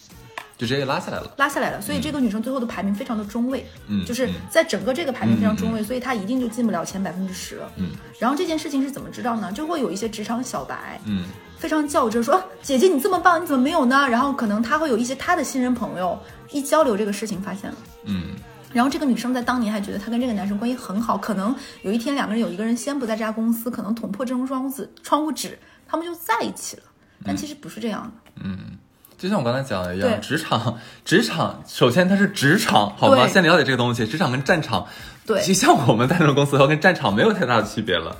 [0.58, 1.34] 就直接拉下来了。
[1.38, 7.72] 拉下来了，所以这个女生最后的排名非常的中位，嗯就是嗯在整个这个排名非常中位，所以她一定就进不了前百分之十了。
[7.78, 9.50] 嗯然后这件事情是怎么知道呢？
[9.50, 11.24] 就会有一些职场小白，嗯
[11.56, 14.06] 非常较真，说、啊姐姐你这么棒，你怎么没有呢？
[14.06, 16.18] 然后可能他会有一些他的新人朋友
[16.50, 17.76] 一交流这个事情发现了。
[18.04, 18.36] 嗯
[18.72, 26.82] 然后这个女生在当年还觉得她跟这个男生关系很好，可能有一天两个人有一个人先不在这家公司，可能捅破这种窗子窗户纸，他们就在一起了。
[27.24, 28.78] 但其实不是这样的，嗯
[29.18, 33.28] 就像我刚才讲的一样，职场，职场，首先它是职场，好吗？
[33.28, 34.86] 先了解这个东西，职场跟战场，
[35.26, 38.16] 对其实像我们在这种公司，和跟战场没有太大的区别了。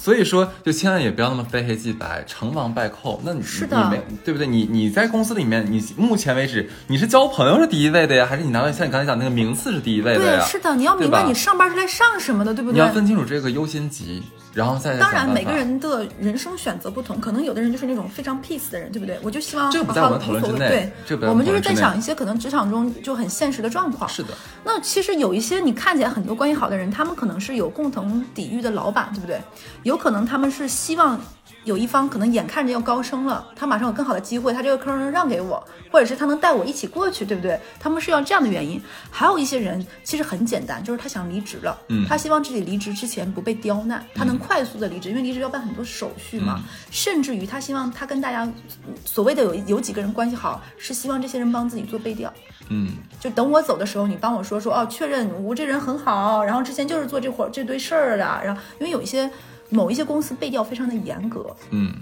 [0.00, 3.20] 所以说，就千万也不要那么非黑即白，成王败寇。
[3.24, 4.46] 那你是的你没对不对？
[4.46, 12.74] 你你在公司里面，你目前为止你是交朋友是第一位的呀，还是你拿到像你刚才讲那个名次是第一位的呀对，是的，你要明白你上班是来上什么的，对不对？
[12.74, 14.22] 你要分清楚这个优先级，
[14.58, 19.16] 然后再当然，每个人的人生选择不同，可能有的人就是那种非常 peace 的人，对不对？
[19.22, 24.10] 我就希望这个不在我们讨论之内对，我们就是在想一些可能职场中就很现实的状况。
[24.10, 24.30] 是的，
[24.64, 29.40] 那其实有一些你看起来很多关系好的人，他们可能是有共同抵御的老板，对不对？
[29.84, 31.20] 有可能他们是希望
[31.64, 37.60] 有一方可能眼看着要高升了，他马上有更好的机会，他这个坑能让给我，或者是他能带我一起过去，对不对？
[37.78, 38.80] 他们是要这样的原因。
[39.10, 46.56] 还有一些人其实很简单，就是他想离职了，嗯他希望自己离职之前不被刁难，他能快速的离职，因为离职要办很多手续嘛。
[46.58, 52.32] 嗯甚至于他希望他跟大家嗯所谓的有有几个人关系好，是希望这些人帮自己做背调。
[52.70, 59.30] 嗯就等我走的时候，你帮我说说哦，确认我这人很好，然后之前就是做这活这堆事儿的，然后因为有一些
[59.68, 61.94] 某一些公司背调非常的严格，嗯。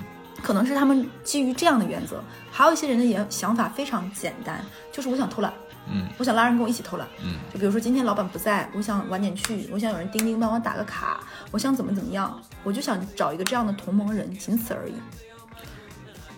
[0.43, 5.53] 可能是他们基于这样的原则，还有一些人的也想法非常简单，就是我想偷懒，
[5.91, 6.07] 嗯。
[6.19, 7.37] 我想拉人跟我一起偷懒，嗯。
[7.53, 14.93] 就比如说今天老板不在，我想晚点去，我想有人钉钉帮我打个卡，我想怎么怎么样，我就想找一个这样的同盟人，仅此而已。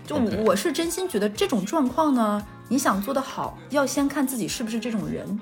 [0.06, 5.38] 就 OK 我是真心觉得这种状况呢，你想做得好，要先看自己是不是这种人，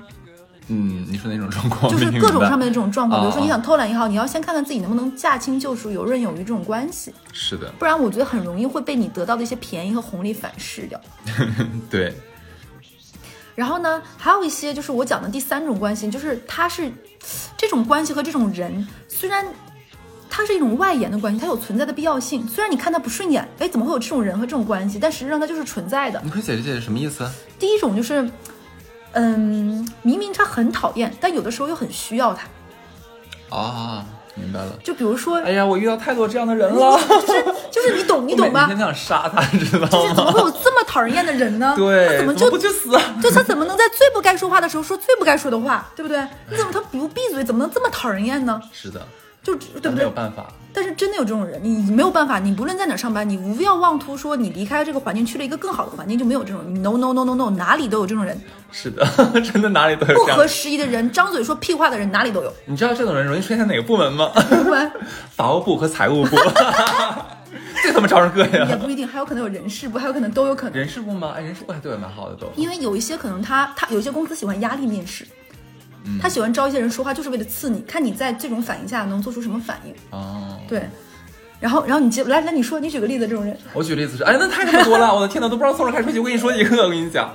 [0.68, 1.90] 嗯，你说哪种状况？
[1.90, 3.20] 就是各种上面的这种状况。
[3.20, 11.00] 比如说啊你想偷懒也好，你要先看看自己能不能驾轻就熟、游刃有余这种关系，是的，不然我觉得很容易会被你得到的一些便宜和红利反噬掉。
[11.88, 12.14] 对，
[13.55, 16.90] 然后呢，还有一些就是我讲的第三种关系，就是它是
[17.57, 19.46] 这种关系和这种人，虽然
[20.29, 22.46] 它是一种外延的关系，它有存在的必要性。
[22.46, 24.98] 虽然你看他不顺眼，哎，怎么会有这种人和这种关系？
[24.98, 26.20] 但实际上它就是存在的。
[26.24, 27.26] 你可以解释解释什么意思？
[27.59, 28.29] 第一种就是，
[29.16, 32.46] 嗯，明明他很讨厌，但有的时候又很需要他。
[33.57, 34.79] 啊，明白了。
[34.85, 38.74] 就比如说，哎呀，我遇到太多这样的人了，就是就是你懂，你懂吧我每？
[38.74, 40.40] 天想杀他，你知道吗就是怎么会？
[40.40, 41.72] 有这么讨人厌的人呢？
[41.76, 42.90] 对，他怎么就不去死？
[43.22, 46.20] 就他怎么能在最不该说话的时候说最不该说的话，对不对？
[46.50, 48.61] 你怎么他不闭嘴，怎么能这么讨人厌呢？
[48.72, 49.00] 是的，
[49.54, 49.96] 就对不对？
[49.96, 50.46] 没有办法。
[50.72, 56.82] 但是真的有这种人，你没有办法，你不论在哪上班，你无要妄图说你离开这个环境去了一个更好的环境就没有这种人。
[56.82, 58.38] No No No No No，哪里都有这种人，
[58.70, 59.06] 是的，
[59.40, 60.46] 真的哪里都有不合。
[60.46, 62.52] 时宜的人，张嘴说屁话的人哪里都有。
[62.66, 64.30] 你知道这种人容易出现在哪个部门吗？
[64.64, 64.92] 不然
[65.35, 66.37] 法务部和财务部，
[67.82, 68.68] 这他妈招人膈应。
[68.68, 70.78] 也不一定，还有可能有人事部，还有可能都有可能。
[70.78, 71.32] 人事部吗？
[71.37, 72.46] 哎，人事部还对我蛮好的都。
[72.54, 75.26] 因为有一些可能他他有些公司喜欢压力面试，
[76.20, 79.92] 他喜欢招一些人说话就是为了刺你，看你在这种反应下能做出什么反应。
[80.10, 80.88] 哦，对，
[81.60, 86.18] 然后然后你接来来你说你举个例子，这种人我举例子是，哎，那太他妈多了，我的天呐，都不知道从哪开始说起。
[86.18, 87.30] 我跟你说一个，我跟你讲，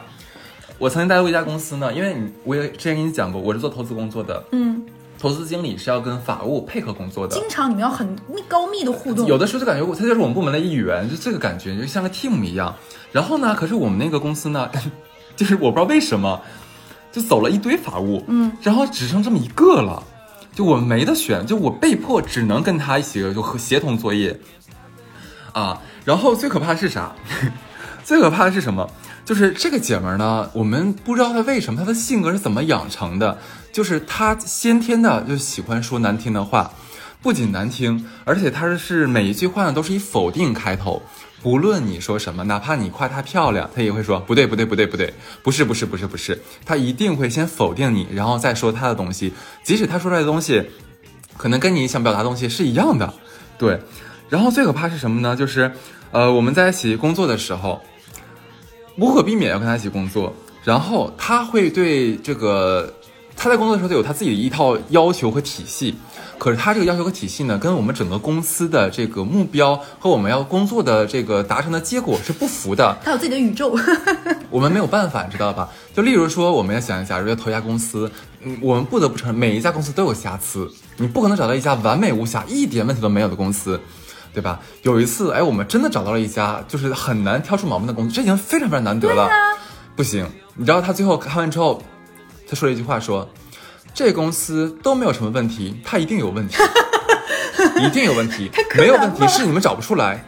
[0.78, 4.84] 我曾经待过一家公司呢，因为你我也之前跟你讲过，我是做投资工作的，嗯，
[5.20, 7.36] 投资经理是要跟法务配合工作的。
[7.36, 12.74] 经常你们要很密高密的互动，有的时候就感觉我他就是我们部门的一员，就这个感觉就像个 team 一样。
[13.12, 14.70] 然后呢，可是我们那个公司呢，
[15.36, 16.42] 就是我不知道为什么，
[17.12, 20.02] 就走了一堆法务，嗯，然后只剩这么一个了，
[20.56, 24.40] 就我没得选，就我被迫只能跟他一起就和协同作业，
[25.52, 27.14] 啊，然后最可怕的是啥？
[28.04, 28.90] 最可怕的是什么？
[29.24, 33.38] 就是这个姐们儿呢，我们不知道她为什么，她的性格是怎么养成的，
[33.72, 36.74] 就是她先天的就喜欢说难听的话，
[37.22, 41.02] 不仅难听，而且她是每一句话呢都是以否定开头。
[41.42, 46.40] 不论你说什么，哪怕你夸她漂亮，她也会说不对，不对，不对，不对，不是，不是，不是，不是。
[46.66, 50.64] 她一定会先否定你，然后再说她的东西，即使她说出来的东西，
[51.38, 53.14] 可能跟你想表达东西是一样的，
[53.58, 53.80] 对。
[54.30, 55.36] 然后最可怕是什么呢？
[55.36, 55.72] 就是，
[56.12, 57.82] 呃，我们在一起工作的时候，
[58.98, 62.94] 无可避免要跟他一起工作，然后他会对这个
[63.44, 65.96] 他在工作的时候他有他自己的一套要求和体系，
[66.38, 72.96] 可是他这个要求和体系呢，跟我们整个公司的这个目标和我们要工作的这个达成的结果是不符的。
[73.04, 73.76] 他有自己的宇宙，
[74.52, 75.68] 我们没有办法，你知道吧？
[75.92, 78.12] 就例如说，我们要想，一下如要投一家公司，
[78.44, 83.82] 嗯，我们不得不承认，每一家公司都有瑕疵，你不可能找到一家完美无瑕、一点问题都没有的公司，
[84.36, 84.60] 对吧？
[84.84, 89.28] 有一次，哎，我们真的找到了一家就是很难挑出毛病的公司，这已经非常非常难得了。
[89.96, 91.82] 不行，你知道他最后看完之后，
[92.52, 93.26] 他说了一句话说，
[93.94, 96.58] 这公司都没有什么问题，他一定有问题，
[97.80, 100.26] 一定有问题， 没有问题是你们找不出来。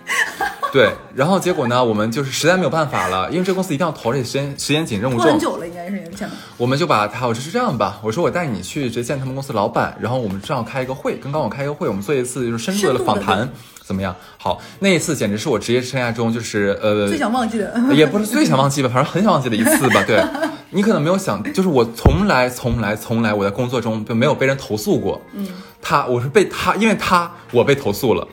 [0.71, 6.31] 对，然后结果呢，我们就是实在没有办法了，因为这公司一定要投，而且时间时间紧，任务重，很久了，应该是前面。
[6.55, 13.49] 我们就把他，我说是这样吧，我说我带你去直接见他们公司老板，然后我们正好开一个会，跟高管开一个会，我们做一次就是深入的访深谈，
[13.85, 14.15] 怎么样？
[14.37, 20.03] 好，那一次简直是我职业生涯中就是呃最想忘记的， 也不是最想忘记吧，反正很想忘记的一次吧。
[20.07, 20.23] 对，
[20.71, 25.21] 你可能没有想，就是我从来从来从来我在工作中就没有被人投诉过。
[25.33, 25.47] 嗯，
[25.81, 28.27] 他我是被他，因为他我被投诉了，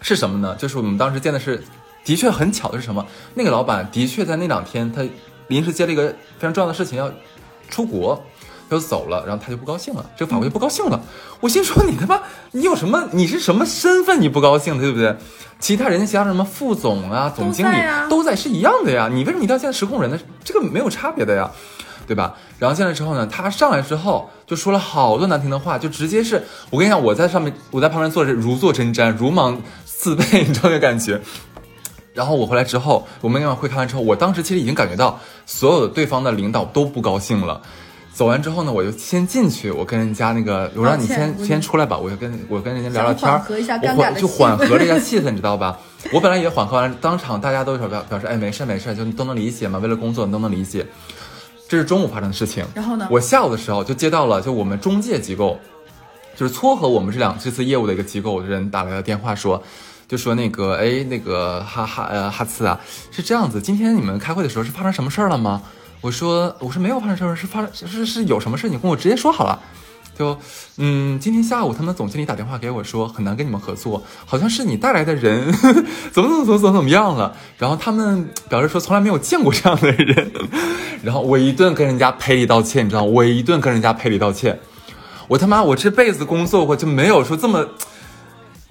[0.00, 0.56] 是什么呢？
[0.56, 1.62] 就是我们当时见的是，
[2.04, 3.06] 的确很巧的是什么？
[3.34, 5.02] 那个老板的确在那两天他
[5.48, 7.10] 临时接了一个非常重要的事情要
[7.68, 8.20] 出国。
[8.72, 10.98] 他就走了，然后他就不高兴了，这个法官就不高兴了。
[11.40, 12.20] 我心说你他妈，
[12.52, 13.08] 你有什么？
[13.12, 14.20] 你是什么身份？
[14.20, 15.14] 你不高兴，对不对？
[15.60, 17.76] 其他人家其他什么副总啊、总经理
[18.08, 19.08] 都在是一样的呀。
[19.12, 20.18] 你为什么一定要见实控人呢？
[20.42, 21.50] 这个没有差别的呀，
[22.06, 22.34] 对吧？
[22.58, 31.20] 然后进来之后呢，他上来之后就说了好多难听的话，就直接是我跟你讲，我在上面，我在旁边坐着如坐针毡，如芒刺背，你知道那个感觉。
[32.14, 37.62] 然后我回来之后，我们那晚会开完之后，我当时其实已经感觉到所有的对方的领导都不高兴了。
[38.14, 45.78] 走完之后呢，我就先进去，我跟人家那个，我让你先先出来吧，我就跟我跟人家聊聊天缓和一下尴尬的气缓和了一下气氛，你知道吧？
[46.12, 50.86] 我本来也缓和完，当场大家都表表表示，哎，没事没事，就都能理解嘛，为了工作你都能理解。
[51.66, 52.64] 这是中午发生的事情。
[52.74, 55.58] 然后呢我下午的时候就接到了，就我们中介机构，
[56.36, 59.62] 就是撮合我们这两这次业务的一个机构的人打来的电话说。
[60.08, 62.78] 就说那个，哎，那个哈哈呃哈次啊，
[63.10, 65.62] 是这样子，今天你们开会的时候是发生什么事儿了吗？
[66.02, 69.58] 我说我说没有发生什么事，是发生是是有什么事，你跟我直接说好了。
[70.18, 70.38] 就
[70.76, 75.50] 嗯，今天下午他们总经理打电话给我说很难跟你们合作，好像是你带来的人
[76.12, 77.34] 怎么怎么怎么怎么怎么样了。
[77.56, 80.30] 然后他们表示说从来没有见过这样的人。
[81.02, 83.02] 然后我一顿跟人家赔礼道歉，你知道？
[83.04, 84.60] 我一顿跟人家赔礼道歉。
[85.28, 87.66] 我他妈我这辈子工作过就没有说这么。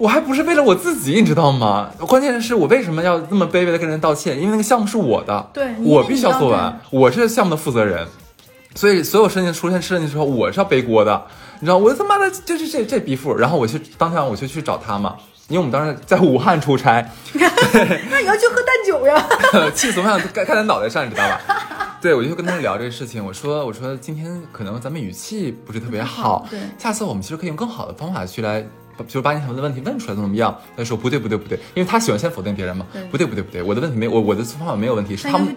[0.02, 1.88] 我还不是为了我自己，你知道吗？
[2.08, 4.36] 关键是我为什么要那么卑微的跟人道歉？
[4.36, 8.04] 因为那个项目是我的，对我必须要做完，我是项目的负责人，
[8.74, 11.22] 所以所有事情出现事情的时候，我是要背锅的，
[11.60, 11.78] 你知道？
[11.78, 15.14] 我他妈的就是这这逼富，然后我去当天我就去找他嘛，
[15.46, 17.08] 因为我们当时在武汉出差，
[18.10, 19.24] 那你要去喝淡酒呀？
[19.72, 21.40] 气死我想盖盖在脑袋上，你知道吧？
[22.00, 28.66] 对，我就跟他们聊这个事情，我说我说今天可能咱们语气不是特别好，对下次我们其实可以用更好的方法去来，
[29.06, 30.56] 就是把你们的问题问出来，怎么样？
[30.76, 35.56] 他说不对不对不对，因为他喜欢先否定别人嘛对，不对不对不对，我的问题没我我的方法没有问题，是他们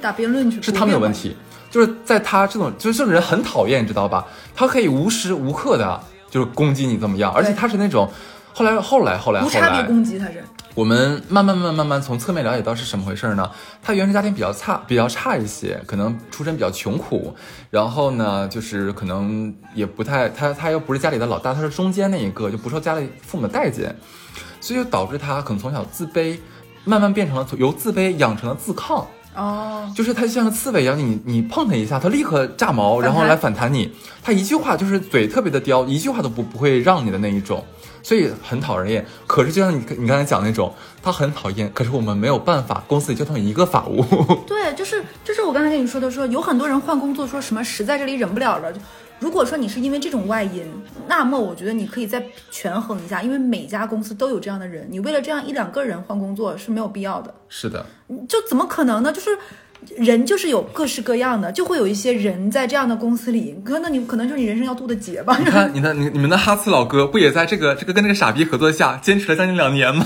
[0.61, 1.35] 是他们有问题，
[1.69, 4.25] 就是在他这种就是这种人很讨厌，你知道吧？
[4.55, 8.09] 他可以无时无刻的就是攻击你怎么样，而且他是那种
[8.55, 10.41] 后来后来后来后无差别来，攻击，他是。
[10.75, 13.51] 我们慢慢慢慢慢慢从侧面了解到是什么回事呢？
[13.83, 17.35] 他原生家庭比较差，比较差一些，可能出身比较穷苦，
[17.69, 23.93] 然后呢，就是可能也不太，他他又不是家里的老大，他是中间那一个，就不受家里父母的待见，
[24.61, 26.37] 所以就导致他可能从小自卑，
[26.85, 29.05] 慢慢变成了由自卑养成了自抗。
[29.35, 33.93] 哦，就是他就像个刺猬一样，你你碰他一下，他立刻炸毛，然后来反弹你。
[34.23, 37.61] 他一句话就是嘴特别的刁，一句话都不不会让你的那一种，
[38.05, 39.03] 所以很讨人厌。
[39.25, 44.05] 可是就像你你刚才讲那种，他很讨厌，可是我们没有办法，公司里就他一个法务。
[44.45, 48.71] 对，就是就是我刚才跟你说的说，有很多人换工作说什么实在这里忍不了了。
[49.17, 50.63] 如果说你是因为这种外因，
[51.07, 57.33] 那么我觉得你可以再权衡一下，因为每家公司都有这样的人，你为了这样一两个人换工作是没有必要的。
[57.49, 57.83] 是的，
[58.29, 59.11] 就怎么可能呢？
[59.11, 59.29] 就是
[59.97, 65.37] 人就是有各式各样的，就会有一些人在这样的公司里，哥，那你可能就是你人生要渡的劫吧。
[65.37, 70.05] 你看你的你你们的哈次老哥不也在这个这个跟那个傻逼合作下坚持了将近两年吗？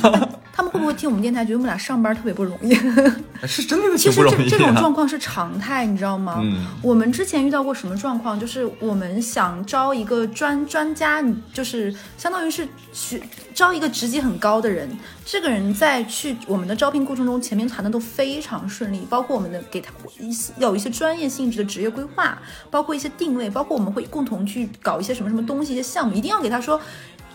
[0.80, 2.74] 会不会听我们电台，觉得我们俩上班特别不容易？
[3.48, 4.80] 是真的其实挺不容易这这种啊。
[4.80, 6.40] 状况是常态，你知道吗？
[6.44, 8.40] 嗯我们之前遇到过什么状况？
[8.40, 11.24] 就是我们想招一个专专家，
[11.54, 13.22] 就是相当于是去
[13.54, 14.90] 招一个职级很高的人。
[15.26, 22.38] 这个人在去我们的招聘过程中，前面谈的都非常顺利，包括我们的给他一些有一些专业性质的职业规划，
[22.72, 26.80] 包括一些定位，包括我们会共同去搞一些什么什么东西、一些项目，一定要给他说。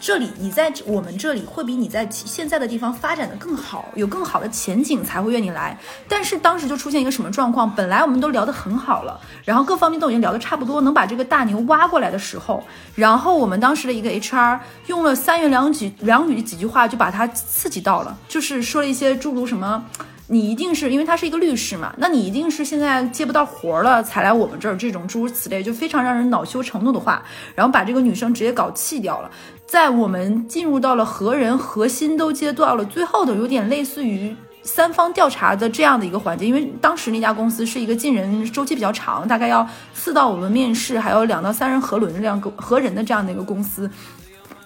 [0.01, 5.79] 这里你在我们这里会比你在现在的地方发展的更好，有更好的前景才会愿意来。
[6.09, 7.75] 但是当时就出现一个什么状况？
[7.75, 12.63] 本来我们都聊得很好了，然后各方面都已经聊得差不多，能把这个大牛挖过来的时候，
[12.95, 19.85] 然后我们当时的一个 HR 用了三言两语两语几句话就把他刺激到了，就是说了一些诸如什么。
[20.27, 27.23] 你一定是因为他是一个律师嘛，那你一定是现在接不到活了才来我们这儿，这种诸如此类就非常让人恼羞成怒的话，
[27.55, 29.31] 然后把这个女生直接搞气掉了。
[29.67, 43.91] 在我们进入到了核人核心都接到了最后的，有点类似于三方调查的这样的一个环节，因为当时那家公司是一个进人周期比较长，大概要四到五轮面试，还有两到三人核轮的这样个核人的这样的一个公司。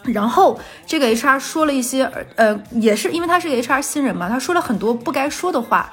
[0.05, 2.05] 然后这个 HR 说了一些，
[2.37, 5.91] 呃，也是因为他是 HR 新人嘛，他说了很多不该说的话，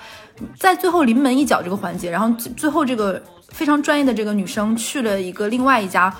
[0.57, 6.13] 在最后临门一脚这个环节，然后最后这个非常专业的这个女生去了一个另外一家。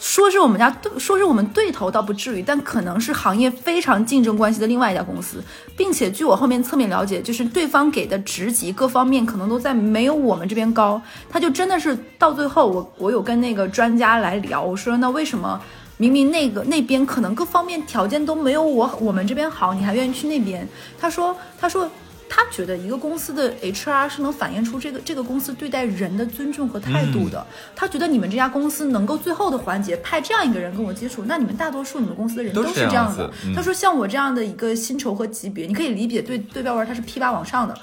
[0.00, 5.44] 说是我们家对，说是我们对头倒不至于，但可能是行业非常竞争关系的另外一家公司，
[5.76, 15.60] 并且据我后面侧面了解，就是对方给的职级各方面可能都在没有我们这边高，他就真的是到最后，我我有跟那个专家来聊，我说那为什么
[15.98, 20.66] 明明那个那边可能各方面条件都没有我我们这边好，你还愿意去那边？
[20.98, 21.88] 他说他说。
[22.32, 27.44] 他觉得一个公司的 HR 是能反映出这个这个公司对待人的尊重和态度的。
[27.74, 33.30] 他觉得你们这家公司能够最后的环节派这样一个人跟我接触，那你们大多数你们公司的人都是是这样的样子。
[33.44, 37.76] 嗯他说像我这样的一个薪酬和级别，你可以理解对对标文他是 P 八往上的。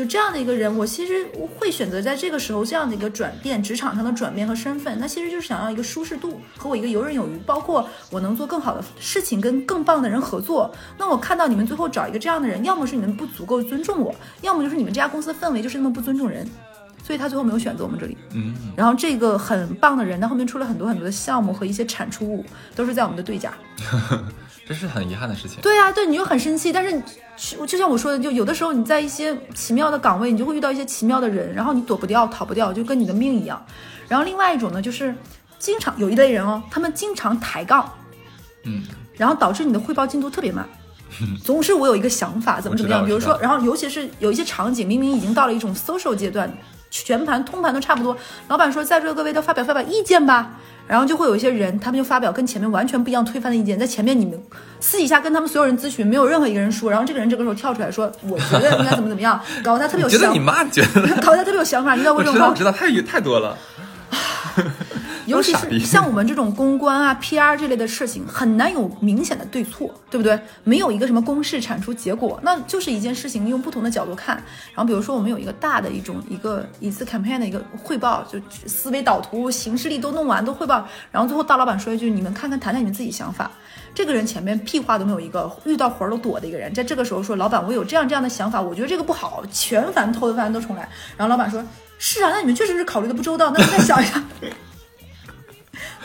[0.00, 1.26] 就这样的一个人，我其实
[1.58, 10.74] 会选择在这个时候这样的一个转变，职场上的转变和身份，那其实就是想要一个舒适度和我一个游刃有余，包括我能做更好的事情，跟更棒的人合作。
[10.96, 16.48] 那我看到你们最后找一个这样的人，要么是你们不足够尊重我，要么就是你们这家公司的氛围就是那么不尊重人，
[17.04, 18.16] 所以他最后没有选择我们这里。
[18.32, 22.42] 嗯，然后这个很棒的人，他后面出了很多很多的项目和一些产出物，
[22.74, 23.52] 都是在我们的对家。
[24.70, 25.60] 这是很遗憾的事情。
[25.60, 27.02] 对啊，对你就很生气，但是
[27.36, 33.60] 就就像我说的，就有的时候你在一些奇妙的岗位，你就会遇到一些奇妙的人，然后你躲不掉、逃不掉，就跟你的命一样。
[34.06, 35.12] 然后另外一种呢，就是
[35.58, 37.92] 经常有一类人哦，他们经常抬杠，
[38.62, 38.84] 嗯，
[39.16, 40.64] 然后导致你的汇报进度特别慢。
[41.42, 46.48] 总是我有一个想法，怎么怎么样，比如说，然后尤其是有一些场景，明明已经到了一种 social 阶段，
[46.92, 48.16] 全盘通盘都差不多，
[48.46, 50.52] 老板说在座各位都发表发表意见吧，
[50.90, 54.36] 然后就会有一些人，他们就发表跟前面完全不一样推翻的意见，在前面你们
[54.80, 61.02] 私底下跟他们所有人咨询，没有任何一个人说，然后这个人这个时候跳出来说，我觉得应该怎么怎么样， 搞得他特别有想觉得你，妈觉得？
[61.22, 62.58] 搞得他特别有想法，你遇到过我知道，这种吗我？
[62.58, 63.56] 知道，太太多了。
[65.30, 70.38] 尤其是 像我们这种公关啊、PR 这类的事情，很难有明显的对错，对不对？
[70.64, 74.36] 没有一个什么公式产出结果，那就是一件事情用不同的角度看。
[74.72, 83.50] 然后比如说我们有一个大的一种一个一次 campaign 的一个汇报，就思维导图、形式力都弄完都汇报，然后最后大老板说一句：“你们看看，谈谈你们自己想法。”
[83.94, 91.64] 这个人前面屁话都没有一个，遇到活儿都躲的一个人，在这个时候说：“老板，我有这样这样的想法，我觉得这个不好，全盘偷的翻都重来。”然后老板说
[91.98, 94.22] ：“是啊，那你们确实是考虑的不周到，那再想一想。”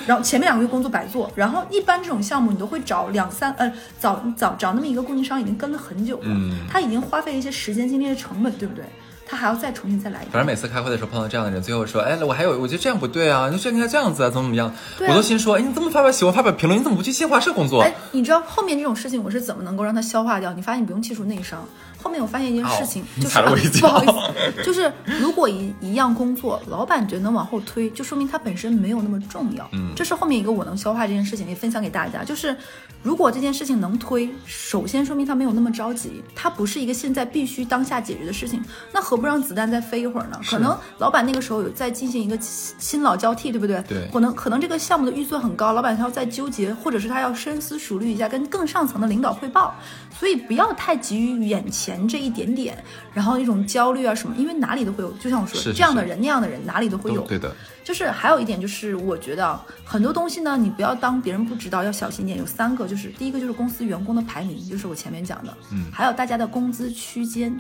[0.06, 8.84] 然后前面两个月工作白做，然后一般这种项目你都会找两三呃找找找那么一个供应商已经跟了很久了，嗯他已经花费了一些时间精力的成本，对不对？
[9.26, 10.32] 他还要再重新再来一遍。
[10.32, 14.68] 反正每次开会的时候碰到这样的人，最后说，哎，我还有，我觉得这样不对啊，你这应该这样子啊，怎么怎么样？
[14.68, 14.76] 啊
[15.10, 17.82] 我都心说，哎，你这么发表喜欢发表评论，你怎么不去新华社工作？
[17.82, 20.54] 哎，你知道后面这种事情我是怎么能够让它消化掉？
[20.54, 21.66] 你发现你不用气出内伤。
[22.02, 24.08] 后面我发现一件事情，哦就是踩了我一脚不好意
[24.56, 29.68] 思，就是如果一一样工作，老板觉得能往后推，就说明他本身没有那么重要。
[29.72, 32.24] 嗯这是后面一个我能消化这件事情，也分享给大家。
[32.24, 32.56] 就是
[33.02, 38.64] 如果这件事情能推，首先说明他没有那么着急，他不是一个现在必须当下解决的事情，
[38.94, 40.40] 那何不让子弹再飞一会儿呢？
[40.46, 43.82] 可能老板那个时候有在进行一个新新老交替，对不对？
[43.88, 49.74] 对可能可能这个项目的预算很高，老板他要再纠结，或者是他要深思熟虑一下，跟更上层的领导汇报。
[50.18, 52.82] 所以不要太急于眼前这一点点，
[53.14, 55.12] 然后那种焦虑啊什么，因为哪里都会有。
[55.14, 57.22] 就像我说，这样的人那样的人哪里都会有。
[57.24, 57.54] 对的，
[57.84, 62.40] 就是还有一点就是，我觉得啊很多东西呢，你不要当别人不知道，要小心一点。
[62.40, 67.58] 有三个，就是第一个就是公司员工的排名，就是我前面讲的，嗯还有大家的工资区间，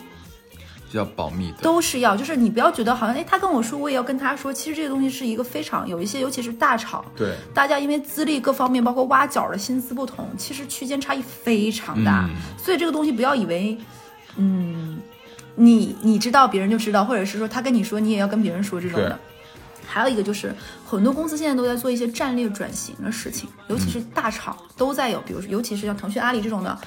[0.96, 1.58] 比较保密的。
[1.58, 13.78] 都是要，就是你不要觉得好像哎，他跟我说，我也要跟他说，其实这个东西是一个非常有一些，尤其是大厂，对，大家因为资历各方面，包括挖角的薪资不同，其实区间差异非常大，嗯所以这个东西不要以为，
[14.38, 14.98] 嗯，
[15.56, 19.20] 你你知道别人就知道，或者是说他跟你说，你也要跟别人说这种的。
[19.86, 26.78] 还有一个就是，很多公司现在都在做一些战略转型的事情，尤其是大厂都在有，比如说，尤其是像腾讯、阿里这种的。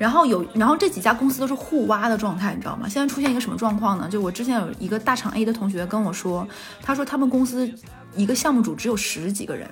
[0.00, 2.88] 然后有，然后这几家公司都是互挖的状态，你知道吗？
[2.88, 4.08] 现在出现一个什么状况呢？
[4.10, 6.48] 就我之前有一个大厂 A 的同学跟我说，
[6.80, 7.70] 他说他们公司
[8.16, 9.68] 一个项目组只有十几个人，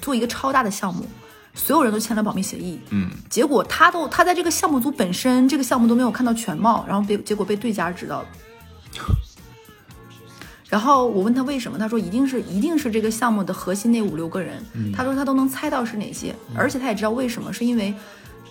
[0.00, 1.04] 做一个超大的项目，
[1.52, 2.80] 所有人都签了保密协议。
[2.88, 8.28] 嗯，结果他都他在这个项目组本身这个项目都没有看到全貌，然后被结果被对家知道了。
[10.70, 14.64] 然后我问他为什么，他说一定是一定是这个项目的核心那五六个人，
[14.96, 17.94] 他说他都能猜到是哪些，而且他也知道为什么，是因为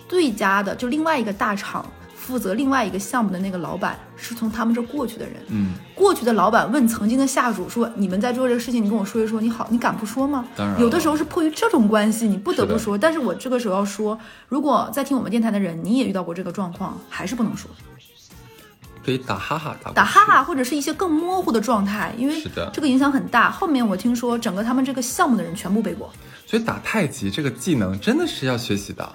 [0.08, 1.84] 对家的就另外一个大厂
[2.14, 12.96] 负责另外一个项目的那个老板是从他们这过去的人，嗯，过去的老板问曾经的下属说：“你们在做这个事情，你跟我说一说，你好，你敢不说吗？”当然有的时候是迫于这种关系，你不得不说。
[12.96, 14.16] 但是我这个时候要说，
[14.48, 17.68] 如果在听我们电台的人，你也遇到过这个状况，还是不能说，
[19.04, 23.50] 可以打哈哈打打哈哈或者是一些更模糊的状态，因为是的这个影响很大。
[23.50, 26.08] 后面我听说，整个他们这个项目的人全部背锅。
[26.46, 29.12] 所以打太极这个技能真的是要学习的。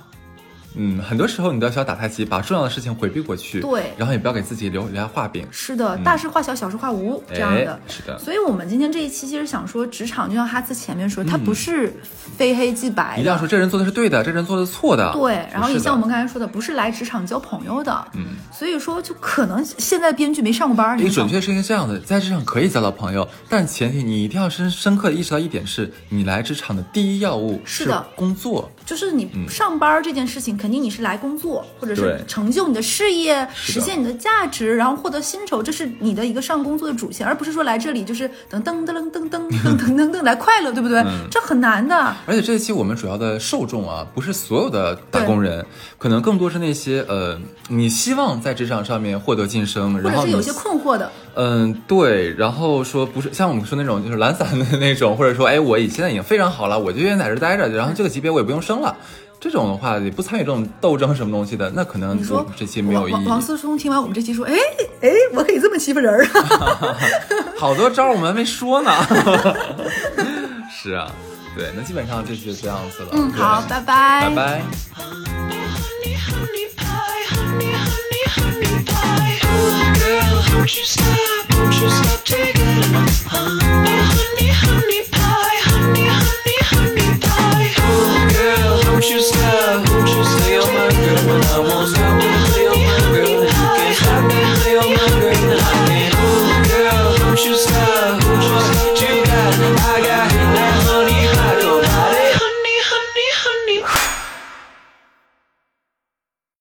[0.77, 3.59] 嗯，很多时候你都要需要打太极，把重要的事情回避过去。
[3.59, 5.45] 对然后也不要给自己留留下画饼。
[5.51, 7.79] 是的，大事化小，小事化无这样的哎。
[7.87, 11.93] 是的所以我们今天这一期其实想说，职场就像哈斯前面说，它不是
[12.37, 13.21] 非黑即白的。
[13.21, 15.11] 一定要说这人做的是对的，这人做的是错的。
[15.13, 28.69] 对，然后也像我们刚才说的，不是来职场交朋友的，嗯，所以说就可能现在编剧没上过班儿，你准确是应该这样的，在职场可以交到朋友，但前提你一定要深深刻的意识到一点是，你来职场的第一要务是的工作。
[28.85, 40.99] 就是你上班这件事情，肯定你是来工作，或者是成就你的事业，实现你的价值，然后获得薪酬，这是你的一个上工作的主线，而不是说来这里就是噔噔噔噔噔噔 噔噔噔噔来快乐，对不对？
[41.01, 41.27] 嗯？
[41.31, 41.95] 这很难的。
[42.25, 45.65] 而且这一期我们主要的受众啊，不是所有的打工人，
[45.97, 47.39] 可能更多是那些呃，
[47.69, 58.95] 你希望在职场上面获得晋升，或然后你者是有些困惑的，嗯，对，然后说不是像我们说那种就是懒散的 那种，或者说哎，我已现在已经非常好了，我就愿意在这待着，然后这个级别我也不用升了，
[59.39, 63.27] 这种的话也不参与这种斗争什么东西的，那可能你说这期没有意义。
[63.27, 64.53] 王思聪听完我们这期说，哎
[65.01, 66.97] 哎，我可以这么欺负人儿啊！
[67.57, 68.91] 好多招我们还没说呢。
[70.71, 71.11] 是啊，
[71.55, 73.09] 对，那基本上这期就这样子了。
[73.13, 74.61] 嗯，好，拜拜，拜拜。
[74.95, 79.37] honey, honey pie, honey, honey, honey pie.
[79.45, 81.45] Ooh, girl, won't you stop?
[81.51, 83.77] Won't you stop taking my honey?